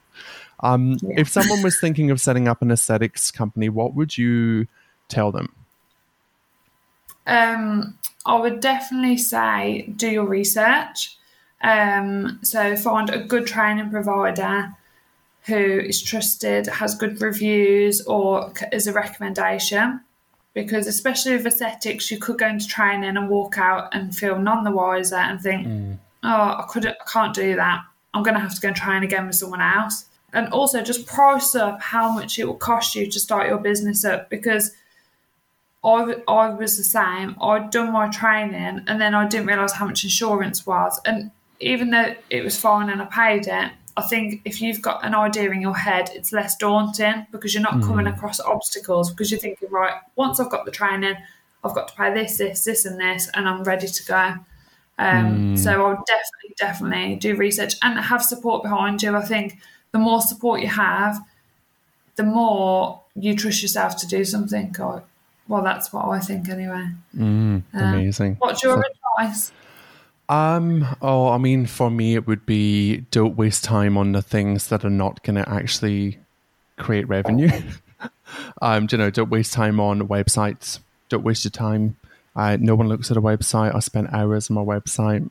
[0.61, 1.19] Um, Yeah.
[1.19, 4.67] If someone was thinking of setting up an aesthetics company, what would you
[5.09, 5.53] tell them?
[7.27, 11.17] Um, I would definitely say do your research.
[11.61, 14.75] Um, so find a good training provider
[15.45, 20.01] who is trusted, has good reviews, or is a recommendation.
[20.55, 24.63] Because especially with aesthetics, you could go into training and walk out and feel none
[24.63, 25.99] the wiser and think, mm.
[26.23, 27.83] "Oh, I could, I can't do that.
[28.15, 31.05] I'm going to have to go and train again with someone else." And also, just
[31.05, 34.71] price up how much it will cost you to start your business up because
[35.85, 37.35] I, I was the same.
[37.39, 40.99] I'd done my training and then I didn't realise how much insurance was.
[41.05, 45.05] And even though it was fine and I paid it, I think if you've got
[45.05, 49.31] an idea in your head, it's less daunting because you're not coming across obstacles because
[49.31, 51.15] you're thinking, right, once I've got the training,
[51.63, 54.33] I've got to pay this, this, this, and this, and I'm ready to go.
[54.99, 59.15] Um, So I would definitely, definitely do research and have support behind you.
[59.15, 59.59] I think
[59.91, 61.19] the more support you have,
[62.17, 64.75] the more you trust yourself to do something.
[64.79, 65.03] Or,
[65.47, 66.87] well, that's what I think anyway.
[67.17, 68.35] Mm, Uh, amazing.
[68.39, 68.83] What's your So-
[69.23, 69.51] advice?
[70.27, 74.69] Um, oh, I mean, for me, it would be don't waste time on the things
[74.69, 76.19] that are not going to actually
[76.77, 77.49] create revenue.
[78.61, 80.79] um, you know, don't waste time on websites.
[81.09, 81.97] Don't waste your time.
[82.35, 83.73] Uh, no one looks at a website.
[83.73, 85.25] I spent hours on my website.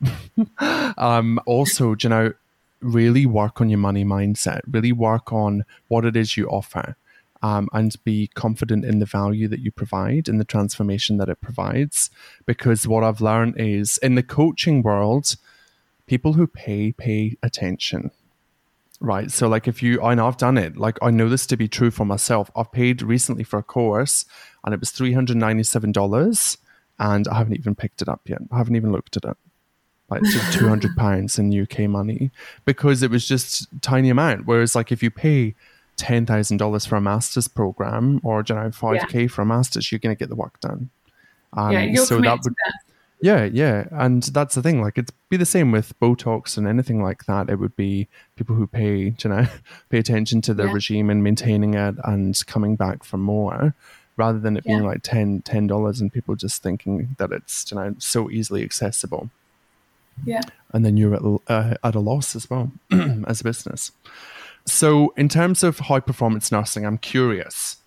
[0.97, 2.33] um, also, you know,
[2.81, 4.61] really work on your money mindset.
[4.69, 6.95] Really work on what it is you offer
[7.45, 11.41] um, and be confident in the value that you provide and the transformation that it
[11.41, 12.09] provides.
[12.47, 15.35] Because what I've learned is in the coaching world,
[16.07, 18.09] people who pay pay attention.
[18.99, 19.29] Right.
[19.29, 20.75] So, like, if you, I know I've done it.
[20.75, 22.49] Like, I know this to be true for myself.
[22.55, 24.25] I've paid recently for a course
[24.63, 26.57] and it was $397
[26.97, 28.39] and I haven't even picked it up yet.
[28.51, 29.37] I haven't even looked at it.
[30.09, 32.31] Like, it's 200 pounds in UK money
[32.63, 34.47] because it was just tiny amount.
[34.47, 35.53] Whereas, like, if you pay
[35.97, 39.91] ten thousand dollars for a master's program or you know five k for a master's,
[39.91, 40.89] you're going to get the work done.
[41.53, 42.53] Um, yeah, you're so that would.
[42.53, 42.73] That.
[43.21, 44.81] Yeah, yeah, and that's the thing.
[44.81, 47.49] Like, it'd be the same with Botox and anything like that.
[47.49, 49.47] It would be people who pay, you know,
[49.89, 50.73] pay attention to the yeah.
[50.73, 53.73] regime and maintaining it and coming back for more,
[54.17, 54.75] rather than it yeah.
[54.75, 59.29] being like 10 dollars and people just thinking that it's you know so easily accessible.
[60.25, 60.41] Yeah,
[60.73, 63.91] and then you're at uh, at a loss as well as a business.
[64.67, 67.77] So, in terms of high performance nursing, I'm curious.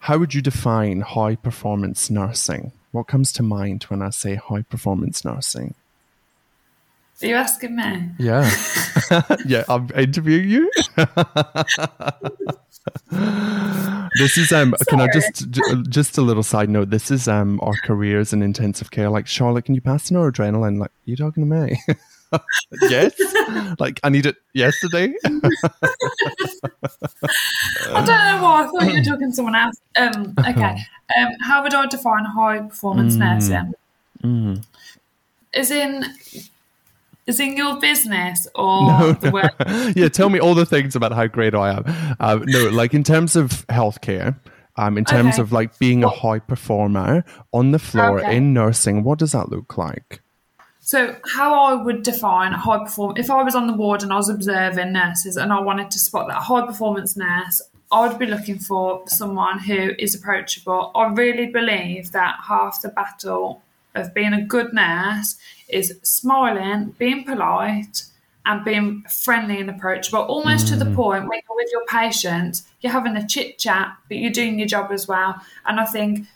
[0.00, 2.72] How would you define high performance nursing?
[2.92, 5.74] What comes to mind when I say high performance nursing?
[7.22, 8.10] Are you asking me?
[8.18, 8.50] Yeah.
[9.46, 10.70] yeah, I'm interviewing you.
[14.18, 14.86] this is um Sorry.
[14.88, 15.50] can I just
[15.88, 19.66] just a little side note this is um our careers in intensive care like Charlotte
[19.66, 21.78] can you pass no adrenaline like you talking to me
[22.82, 23.12] yes?
[23.78, 25.14] like, I need it yesterday?
[25.24, 25.40] I
[27.92, 28.64] don't know why.
[28.64, 29.80] I thought you were talking to someone else.
[29.96, 30.78] Um, okay.
[31.18, 33.18] Um, how would I define high performance mm.
[33.18, 33.74] nursing?
[34.22, 34.64] Mm.
[35.54, 36.04] Is in
[37.26, 39.52] is in your business or no, the work?
[39.96, 42.16] yeah, tell me all the things about how great I am.
[42.18, 44.36] Um, no, like in terms of healthcare,
[44.76, 45.42] um, in terms okay.
[45.42, 48.36] of like being a high performer on the floor okay.
[48.36, 50.21] in nursing, what does that look like?
[50.84, 54.12] So, how I would define a high performance, if I was on the ward and
[54.12, 58.18] I was observing nurses and I wanted to spot that high performance nurse, I would
[58.18, 60.90] be looking for someone who is approachable.
[60.96, 63.62] I really believe that half the battle
[63.94, 65.36] of being a good nurse
[65.68, 68.02] is smiling, being polite,
[68.44, 70.70] and being friendly and approachable, almost mm.
[70.70, 70.96] to the mm.
[70.96, 74.66] point when you're with your patient, you're having a chit chat, but you're doing your
[74.66, 75.40] job as well.
[75.64, 76.26] And I think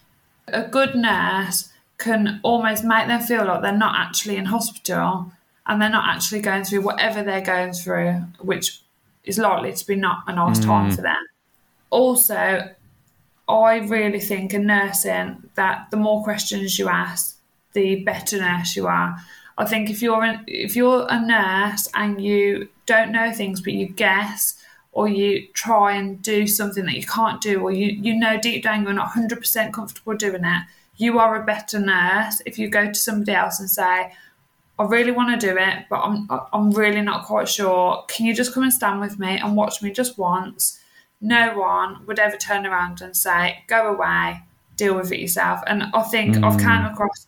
[0.46, 5.32] a good nurse can almost make them feel like they're not actually in hospital
[5.66, 8.80] and they're not actually going through whatever they're going through, which
[9.24, 10.64] is likely to be not a nice mm.
[10.64, 11.26] time for them.
[11.90, 12.70] Also,
[13.48, 17.38] I really think in nursing that the more questions you ask,
[17.72, 19.16] the better nurse you are.
[19.58, 23.72] I think if you're an, if you're a nurse and you don't know things but
[23.72, 24.60] you guess
[24.92, 28.62] or you try and do something that you can't do or you, you know deep
[28.62, 30.64] down you're not 100% comfortable doing it,
[30.96, 34.12] you are a better nurse if you go to somebody else and say,
[34.78, 38.04] I really want to do it, but I'm I'm really not quite sure.
[38.08, 40.80] Can you just come and stand with me and watch me just once?
[41.20, 44.42] No one would ever turn around and say, "Go away,
[44.76, 46.44] deal with it yourself." And I think mm.
[46.44, 47.26] I've come across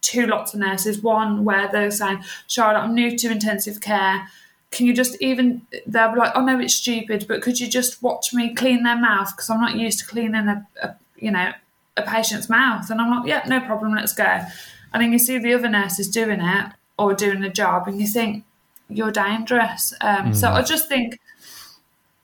[0.00, 1.02] two lots of nurses.
[1.02, 4.26] One where they're saying, "Charlotte, I'm new to intensive care.
[4.70, 8.32] Can you just even?" They're like, "Oh no, it's stupid, but could you just watch
[8.32, 11.52] me clean their mouth because I'm not used to cleaning a, a you know
[11.98, 12.90] a patient's mouth.
[12.90, 14.40] And I'm like, yeah, no problem, let's go.
[14.92, 16.66] And then you see the other nurses doing it
[16.98, 18.44] or doing the job, and you think,
[18.90, 19.92] you're dangerous.
[20.00, 20.34] Um, mm.
[20.34, 21.20] So I just think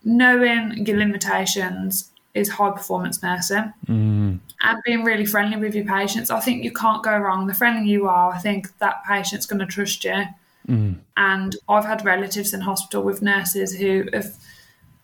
[0.03, 4.41] knowing your limitations is high performance nursing mm.
[4.63, 6.31] and being really friendly with your patients.
[6.31, 7.47] I think you can't go wrong.
[7.47, 10.25] The friendlier you are, I think that patient's going to trust you.
[10.67, 10.97] Mm.
[11.19, 14.35] And I've had relatives in hospital with nurses who have,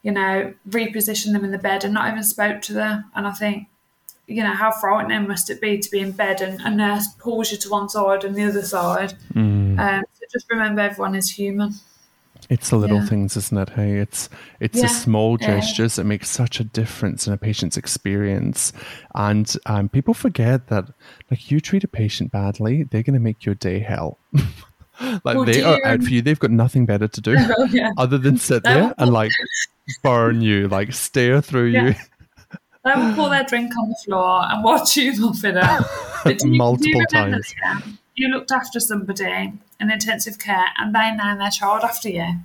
[0.02, 3.04] you know, repositioned them in the bed and not even spoke to them.
[3.14, 3.68] And I think
[4.30, 7.50] you know, how frightening must it be to be in bed and a nurse pulls
[7.50, 9.14] you to one side and the other side?
[9.34, 9.78] Mm.
[9.78, 11.74] Um, so just remember, everyone is human.
[12.48, 13.06] It's the little yeah.
[13.06, 13.68] things, isn't it?
[13.70, 14.28] Hey, it's
[14.58, 14.82] it's yeah.
[14.82, 18.72] the small gestures that make such a difference in a patient's experience,
[19.14, 20.86] and um, people forget that
[21.30, 24.18] like you treat a patient badly, they're going to make your day hell.
[25.24, 26.22] like oh, they are out for you.
[26.22, 27.90] They've got nothing better to do oh, yeah.
[27.98, 29.30] other than sit there and like
[30.02, 31.94] burn you, like stare through you.
[32.84, 35.84] They will pour their drink on the floor and watch you muff it up.
[36.44, 37.54] Multiple times.
[37.66, 42.38] Um, you looked after somebody in intensive care and they named their child after you.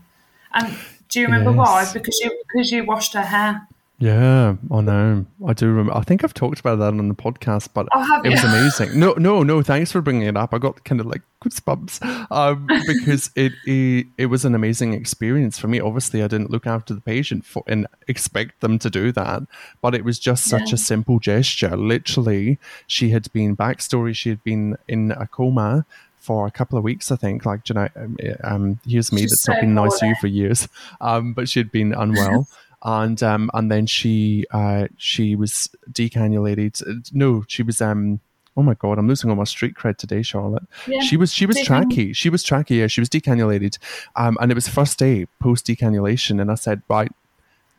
[0.53, 0.77] And
[1.09, 1.57] do you remember yes.
[1.57, 1.93] why?
[1.93, 3.67] Because you because you washed her hair.
[3.97, 5.25] Yeah, I know.
[5.47, 5.95] I do remember.
[5.95, 8.43] I think I've talked about that on the podcast, but Oh, it was
[8.79, 8.99] amazing.
[8.99, 9.61] No, no, no.
[9.61, 10.53] Thanks for bringing it up.
[10.53, 15.57] I got kind of like goosebumps um, because it, it it was an amazing experience
[15.57, 15.79] for me.
[15.79, 19.43] Obviously, I didn't look after the patient for and expect them to do that,
[19.81, 20.75] but it was just such Yeah.
[20.75, 21.77] a simple gesture.
[21.77, 24.13] Literally, she had been backstory.
[24.13, 25.85] She had been in a coma
[26.17, 27.45] for a couple of weeks, I think.
[27.45, 30.25] Like, you know, um, um, here's me She's that's not been nice to you for
[30.27, 30.67] years,
[30.99, 32.49] um, but she'd been unwell.
[32.85, 37.11] and um, and then she uh, she was decannulated.
[37.13, 38.21] No, she was um.
[38.57, 40.63] Oh my god, I'm losing all my street cred today, Charlotte.
[40.87, 41.01] Yeah.
[41.01, 42.15] She was she was tracky.
[42.15, 42.77] She was tracky.
[42.77, 43.79] Yeah, she was decannulated,
[44.15, 46.39] um, and it was first day post decannulation.
[46.39, 47.11] And I said, right,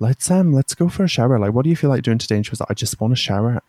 [0.00, 1.38] let's um let's go for a shower.
[1.38, 2.36] Like, what do you feel like doing today?
[2.36, 3.62] And she was like, I just want to shower.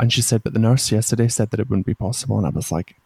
[0.00, 2.38] And she said, but the nurse yesterday said that it wouldn't be possible.
[2.38, 2.96] And I was like,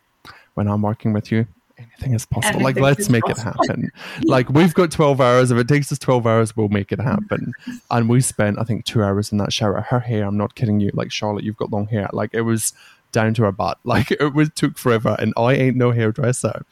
[0.55, 1.47] when I'm working with you,
[1.79, 2.61] anything is possible.
[2.61, 3.53] like, let's make possible.
[3.63, 3.91] it happen.
[4.25, 5.51] like, we've got 12 hours.
[5.51, 7.53] If it takes us 12 hours, we'll make it happen.
[7.91, 9.81] And we spent, I think, two hours in that shower.
[9.81, 10.91] Her hair, I'm not kidding you.
[10.93, 12.09] Like, Charlotte, you've got long hair.
[12.13, 12.75] Like, it was
[13.13, 13.79] down to her butt.
[13.85, 15.17] Like, it was took forever.
[15.19, 16.65] And I ain't no hairdresser.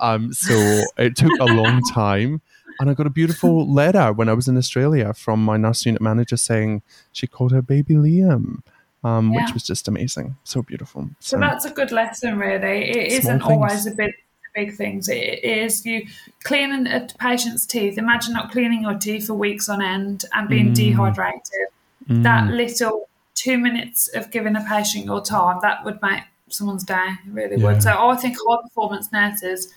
[0.00, 0.54] Um, so
[0.96, 2.42] it took a long time.
[2.80, 6.00] And I got a beautiful letter when I was in Australia from my nurse unit
[6.00, 8.62] manager saying she called her baby Liam,
[9.04, 10.36] um, which was just amazing.
[10.42, 11.10] So beautiful.
[11.20, 12.90] So that's a good lesson, really.
[12.90, 13.50] It isn't things.
[13.50, 14.12] always a big,
[14.54, 15.08] big things.
[15.08, 16.06] It is you
[16.44, 17.98] cleaning a patient's teeth.
[17.98, 20.74] Imagine not cleaning your teeth for weeks on end and being Mm.
[20.74, 21.68] dehydrated.
[22.06, 27.08] That little two minutes of giving a patient your time that would make someone's day.
[27.26, 27.64] It really Yeah.
[27.64, 27.82] would.
[27.82, 29.72] So I think high performance nurses.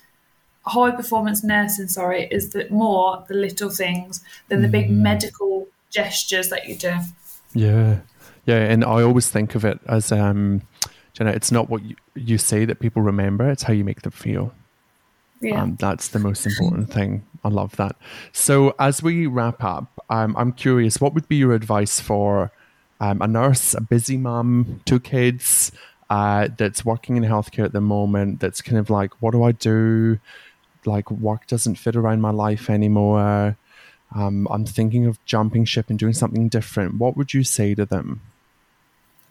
[0.66, 4.72] High performance nursing, sorry, is that more the little things than the Mm.
[4.72, 6.92] big medical gestures that you do.
[7.54, 7.96] Yeah,
[8.44, 10.60] yeah, and I always think of it as um,
[11.18, 14.02] you know, it's not what you, you say that people remember; it's how you make
[14.02, 14.52] them feel.
[15.40, 15.62] Yeah.
[15.62, 17.24] Um, that's the most important thing.
[17.44, 17.96] I love that.
[18.32, 22.50] So, as we wrap up, um, I'm curious, what would be your advice for
[23.00, 25.70] um, a nurse, a busy mum, two kids,
[26.10, 28.40] uh, that's working in healthcare at the moment?
[28.40, 30.18] That's kind of like, what do I do?
[30.84, 33.56] Like, work doesn't fit around my life anymore.
[34.14, 36.96] Um, I'm thinking of jumping ship and doing something different.
[36.96, 38.22] What would you say to them?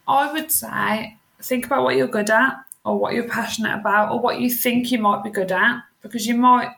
[0.08, 2.56] I would say think about what you're good at
[2.86, 6.26] or what you're passionate about or what you think you might be good at because
[6.26, 6.74] you might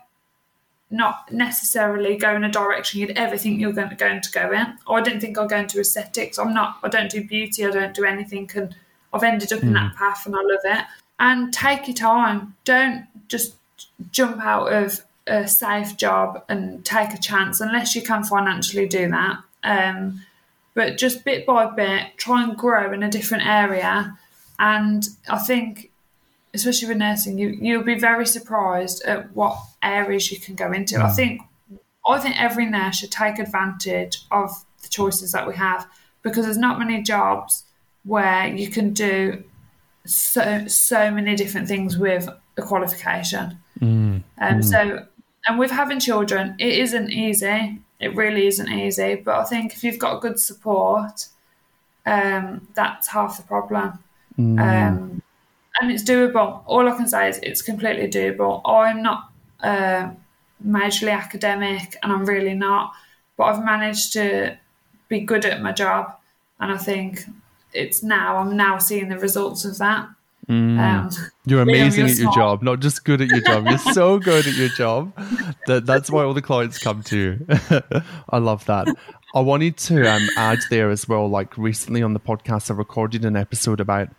[0.91, 4.51] not necessarily go in a direction you'd ever think you're going to, going to go
[4.51, 4.77] in.
[4.87, 6.39] Or I didn't think I'll go into aesthetics.
[6.39, 8.49] I'm not, I don't do beauty, I don't do anything.
[8.55, 8.75] And
[9.13, 10.85] I've ended up in that path and I love it.
[11.19, 12.55] And take your time.
[12.63, 13.55] Don't just
[14.11, 19.09] jump out of a safe job and take a chance unless you can financially do
[19.09, 19.39] that.
[19.63, 20.21] Um,
[20.73, 24.17] but just bit by bit, try and grow in a different area.
[24.57, 25.88] And I think,
[26.59, 30.95] especially with nursing, you you'll be very surprised at what areas you can go into.
[31.01, 31.41] I think
[32.07, 34.49] I think every nurse should take advantage of
[34.83, 35.87] the choices that we have
[36.21, 37.63] because there's not many jobs
[38.03, 39.43] where you can do
[40.05, 43.45] so so many different things with a qualification.
[44.41, 44.79] Um, So,
[45.47, 47.79] and with having children, it isn't easy.
[47.99, 49.15] It really isn't easy.
[49.15, 51.27] But I think if you've got good support,
[52.05, 53.99] um, that's half the problem.
[54.59, 55.21] Um,
[55.79, 56.63] and it's doable.
[56.65, 58.61] All I can say is it's completely doable.
[58.65, 60.11] I'm not uh,
[60.65, 62.93] majorly academic, and I'm really not.
[63.37, 64.57] But I've managed to
[65.07, 66.15] be good at my job,
[66.59, 67.25] and I think
[67.73, 68.37] it's now.
[68.37, 70.09] I'm now seeing the results of that.
[70.49, 71.11] Um,
[71.45, 73.67] You're amazing at your job, not just good at your job.
[73.67, 75.13] You're so good at your job
[75.67, 77.47] that that's why all the clients come to you.
[78.29, 78.87] I love that.
[79.35, 81.29] I wanted to um, add there as well.
[81.29, 84.09] Like recently on the podcast, I recorded an episode about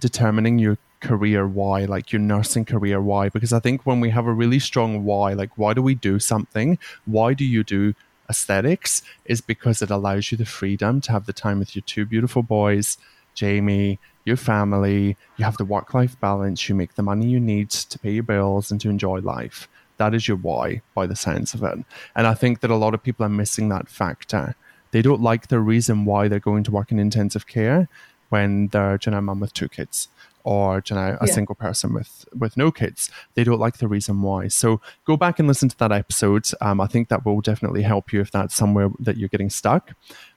[0.00, 4.26] determining your career why, like your nursing career why, because I think when we have
[4.26, 6.78] a really strong why, like why do we do something?
[7.04, 7.94] Why do you do
[8.28, 9.02] aesthetics?
[9.26, 12.42] Is because it allows you the freedom to have the time with your two beautiful
[12.42, 12.96] boys,
[13.34, 17.70] Jamie, your family, you have the work life balance, you make the money you need
[17.70, 19.68] to pay your bills and to enjoy life.
[19.98, 21.78] That is your why, by the sounds of it.
[22.16, 24.56] And I think that a lot of people are missing that factor.
[24.90, 27.88] They don't like the reason why they're going to work in intensive care
[28.30, 30.08] when they're you know, a mum with two kids
[30.44, 31.32] or you know, a Yeah.
[31.32, 33.10] single person with, with no kids.
[33.34, 34.48] They don't like the reason why.
[34.48, 36.46] So go back and listen to that episode.
[36.60, 39.94] Um, I think that will definitely help you if that's somewhere that you're getting stuck.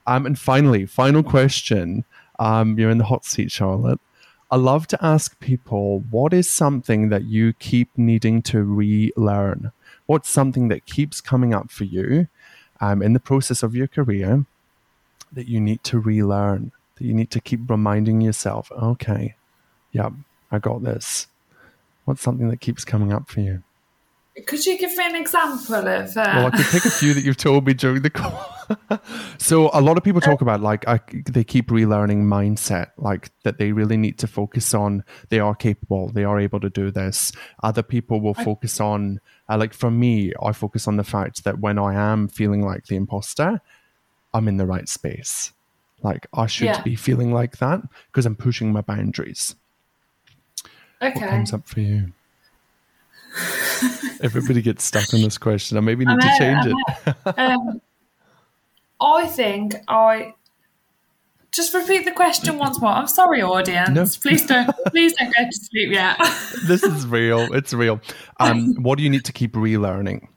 [0.07, 2.05] Um, and finally, final question.
[2.39, 3.99] Um, you're in the hot seat, Charlotte.
[4.49, 9.71] I love to ask people what is something that you keep needing to relearn?
[10.05, 12.27] What's something that keeps coming up for you
[12.79, 14.45] um, in the process of your career
[15.33, 16.71] that you need to relearn?
[16.95, 19.35] That you need to keep reminding yourself, okay,
[19.91, 20.13] yep,
[20.51, 21.27] I got this.
[22.05, 23.63] What's something that keeps coming up for you?
[24.45, 26.17] could you give me an example of?
[26.17, 26.23] Uh...
[26.35, 28.53] Well, I could pick a few that you've told me during the call.
[29.37, 33.57] so a lot of people talk about like I, they keep relearning mindset, like that
[33.57, 37.31] they really need to focus on they are capable, they are able to do this.
[37.63, 41.59] Other people will focus on uh, like for me, I focus on the fact that
[41.59, 43.61] when I am feeling like the imposter,
[44.33, 45.53] I'm in the right space.
[46.03, 46.81] Like I should yeah.
[46.83, 49.55] be feeling like that because I'm pushing my boundaries.
[51.01, 51.19] Okay.
[51.19, 52.11] What comes up for you?
[54.21, 55.77] Everybody gets stuck on this question.
[55.77, 57.37] I maybe need to change it.
[57.37, 57.81] um,
[59.01, 60.33] I think I
[61.51, 62.91] just repeat the question once more.
[62.91, 63.89] I'm sorry, audience.
[63.89, 64.05] No.
[64.21, 66.17] Please don't please don't go to sleep yet.
[66.67, 67.53] this is real.
[67.53, 67.99] It's real.
[68.39, 70.27] Um, what do you need to keep relearning?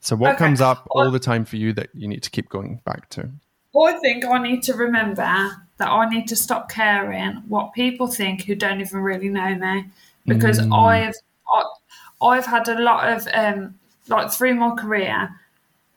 [0.00, 0.38] So what okay.
[0.38, 3.30] comes up all the time for you that you need to keep going back to?
[3.76, 8.44] I think I need to remember that I need to stop caring what people think
[8.44, 9.86] who don't even really know me
[10.26, 10.76] because mm.
[10.76, 11.14] I've
[11.52, 11.64] I,
[12.26, 15.30] I've had a lot of um, like through my career,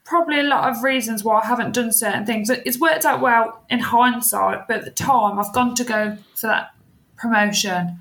[0.06, 2.50] probably a lot of reasons why I haven't done certain things.
[2.50, 6.48] It's worked out well in hindsight, but at the time I've gone to go for
[6.48, 6.74] that
[7.18, 8.00] promotion,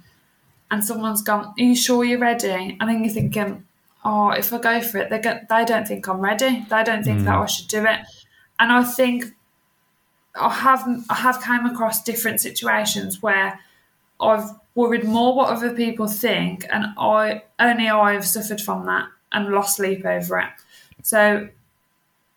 [0.70, 3.64] and someone's gone, "Are you sure you're ready?" And then you're thinking,
[4.04, 6.66] "Oh, if I go for it, they get, they don't think I'm ready.
[6.68, 7.24] They don't think mm.
[7.24, 8.00] that I should do it."
[8.60, 9.24] And I think
[10.34, 13.60] I have I have came across different situations where
[14.20, 19.48] I've worried more what other people think, and I only I've suffered from that and
[19.48, 20.48] lost sleep over it.
[21.02, 21.48] So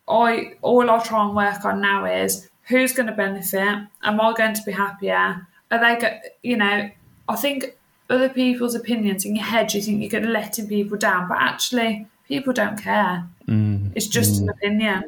[0.07, 3.87] I all I try and work on now is who's going to benefit.
[4.03, 5.47] Am I going to be happier?
[5.71, 6.89] Are they go, you know?
[7.29, 7.77] I think
[8.09, 11.37] other people's opinions in your head, you think you're going to letting people down, but
[11.39, 13.27] actually, people don't care.
[13.47, 15.03] Mm, it's just mm, an opinion.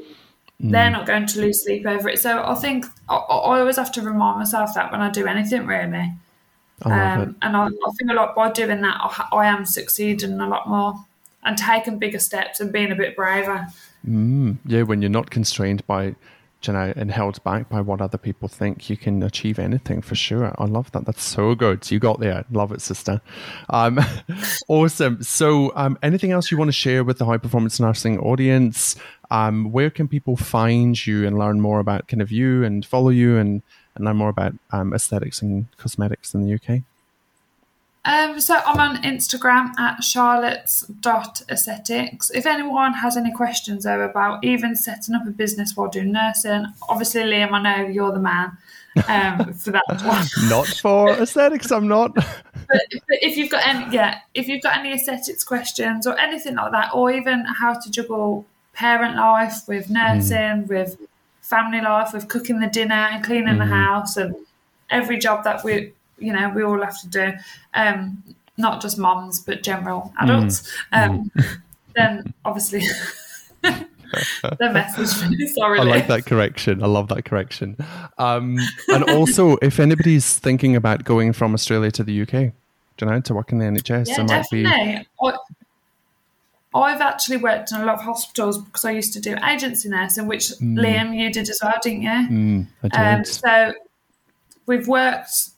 [0.61, 0.71] Mm.
[0.71, 2.19] They're not going to lose sleep over it.
[2.19, 5.65] So I think I, I always have to remind myself that when I do anything,
[5.65, 6.13] really.
[6.85, 10.47] Um, and I, I, think a lot by doing that, I, I, am succeeding a
[10.47, 10.95] lot more
[11.43, 13.67] and taking bigger steps and being a bit braver.
[14.07, 16.15] Mm, yeah, when you're not constrained by,
[16.63, 20.15] you know, and held back by what other people think, you can achieve anything for
[20.15, 20.53] sure.
[20.57, 21.05] I love that.
[21.05, 21.89] That's so good.
[21.89, 22.45] You got there.
[22.51, 23.21] Love it, sister.
[23.69, 23.99] Um,
[24.67, 25.23] awesome.
[25.23, 28.95] So, um, anything else you want to share with the high performance nursing audience?
[29.31, 33.09] Um, where can people find you and learn more about kind of you and follow
[33.09, 33.63] you and
[33.95, 36.83] and know more about um, aesthetics and cosmetics in the UK?
[38.05, 42.31] Um, so I'm on Instagram at charlottes.aesthetics.
[42.31, 46.65] If anyone has any questions though about even setting up a business while doing nursing,
[46.89, 48.57] obviously Liam, I know you're the man
[49.07, 50.27] um, for that one.
[50.49, 52.13] not for aesthetics, I'm not.
[52.15, 52.25] but,
[52.67, 52.81] but,
[53.21, 56.93] if you've got any, yeah, if you've got any aesthetics questions or anything like that,
[56.93, 60.67] or even how to juggle parent life with nursing, mm.
[60.67, 60.97] with
[61.43, 63.59] family life with cooking the dinner and cleaning mm-hmm.
[63.59, 64.33] the house and
[64.89, 67.31] every job that we you know we all have to do
[67.73, 68.23] um,
[68.57, 71.11] not just moms but general adults mm-hmm.
[71.11, 71.53] um, mm-hmm.
[71.95, 72.81] then obviously
[73.61, 75.09] the message
[75.53, 77.75] sorry i like that correction i love that correction
[78.17, 82.51] um, and also if anybody's thinking about going from australia to the uk do
[83.01, 84.63] you know to work in the nhs yeah, definitely.
[84.63, 85.05] Be...
[86.75, 90.27] I've actually worked in a lot of hospitals because I used to do agency nursing,
[90.27, 90.79] which mm.
[90.79, 92.09] Liam, you did as well, didn't you?
[92.09, 93.17] Mm, I did.
[93.19, 93.73] Um, so
[94.65, 95.49] we've worked.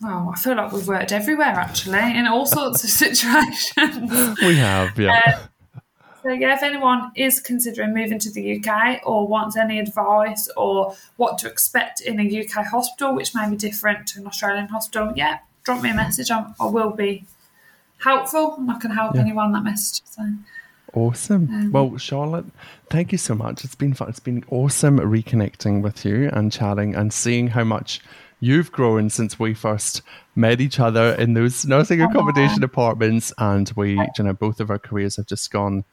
[0.00, 4.36] Well, I feel like we've worked everywhere actually in all sorts of situations.
[4.42, 5.20] we have, yeah.
[5.26, 5.48] Um,
[6.22, 10.94] so yeah, if anyone is considering moving to the UK or wants any advice or
[11.16, 15.12] what to expect in a UK hospital, which may be different to an Australian hospital,
[15.16, 16.30] yeah, drop me a message.
[16.30, 17.24] I'm, I will be
[17.98, 19.22] helpful and I can help yeah.
[19.22, 20.02] anyone that message.
[20.06, 20.22] So.
[20.94, 21.48] Awesome.
[21.50, 22.44] Um, well, Charlotte,
[22.90, 23.64] thank you so much.
[23.64, 24.08] It's been fun.
[24.08, 28.00] It's been awesome reconnecting with you and chatting and seeing how much
[28.40, 30.02] you've grown since we first
[30.34, 33.32] met each other in those nursing accommodation apartments.
[33.38, 35.84] And we, you know, both of our careers have just gone,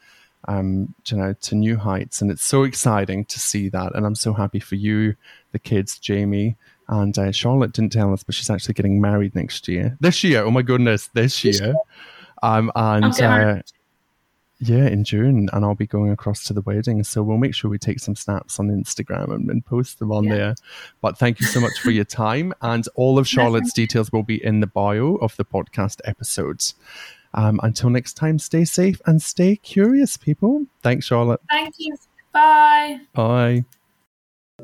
[0.47, 2.21] um, you know, to new heights.
[2.21, 3.95] And it's so exciting to see that.
[3.95, 5.15] And I'm so happy for you,
[5.53, 6.57] the kids, Jamie.
[6.89, 9.95] And uh, Charlotte didn't tell us, but she's actually getting married next year.
[10.01, 10.43] This year.
[10.43, 11.75] Oh my goodness, this year.
[12.41, 13.61] Um, and uh,
[14.60, 17.03] yeah, in June, and I'll be going across to the wedding.
[17.03, 20.26] So we'll make sure we take some snaps on Instagram and, and post them on
[20.26, 20.36] yeah.
[20.36, 20.55] there.
[21.01, 22.53] But thank you so much for your time.
[22.62, 26.76] And all of Charlotte's details will be in the bio of the podcast episodes.
[27.34, 30.66] Um, until next time, stay safe and stay curious, people.
[30.82, 31.41] Thanks, Charlotte.
[31.49, 31.95] Thank you.
[32.34, 32.99] Bye.
[33.14, 33.66] Bye.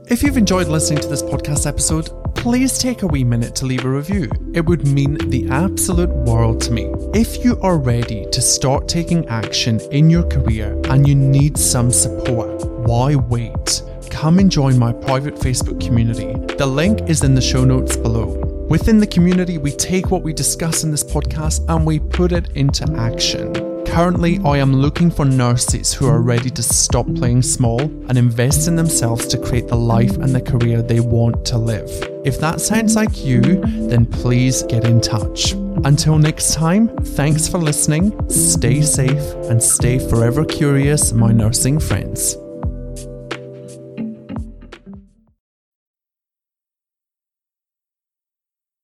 [0.03, 3.85] If you've enjoyed listening to this podcast episode, please take a wee minute to leave
[3.85, 4.29] a review.
[4.53, 6.93] It would mean the absolute world to me.
[7.15, 11.91] If you are ready to start taking action in your career and you need some
[11.91, 13.81] support, why wait?
[14.11, 16.33] Come and join my private Facebook community.
[16.55, 18.27] The link is in the show notes below.
[18.69, 22.49] Within the community, we take what we discuss in this podcast and we put it
[22.55, 27.79] into action Currently, I am looking for nurses who are ready to stop playing small
[27.79, 31.89] and invest in themselves to create the life and the career they want to live.
[32.25, 33.39] If that sounds like you,
[33.87, 35.53] then please get in touch.
[35.85, 42.35] Until next time, thanks for listening, stay safe, and stay forever curious, my nursing friends.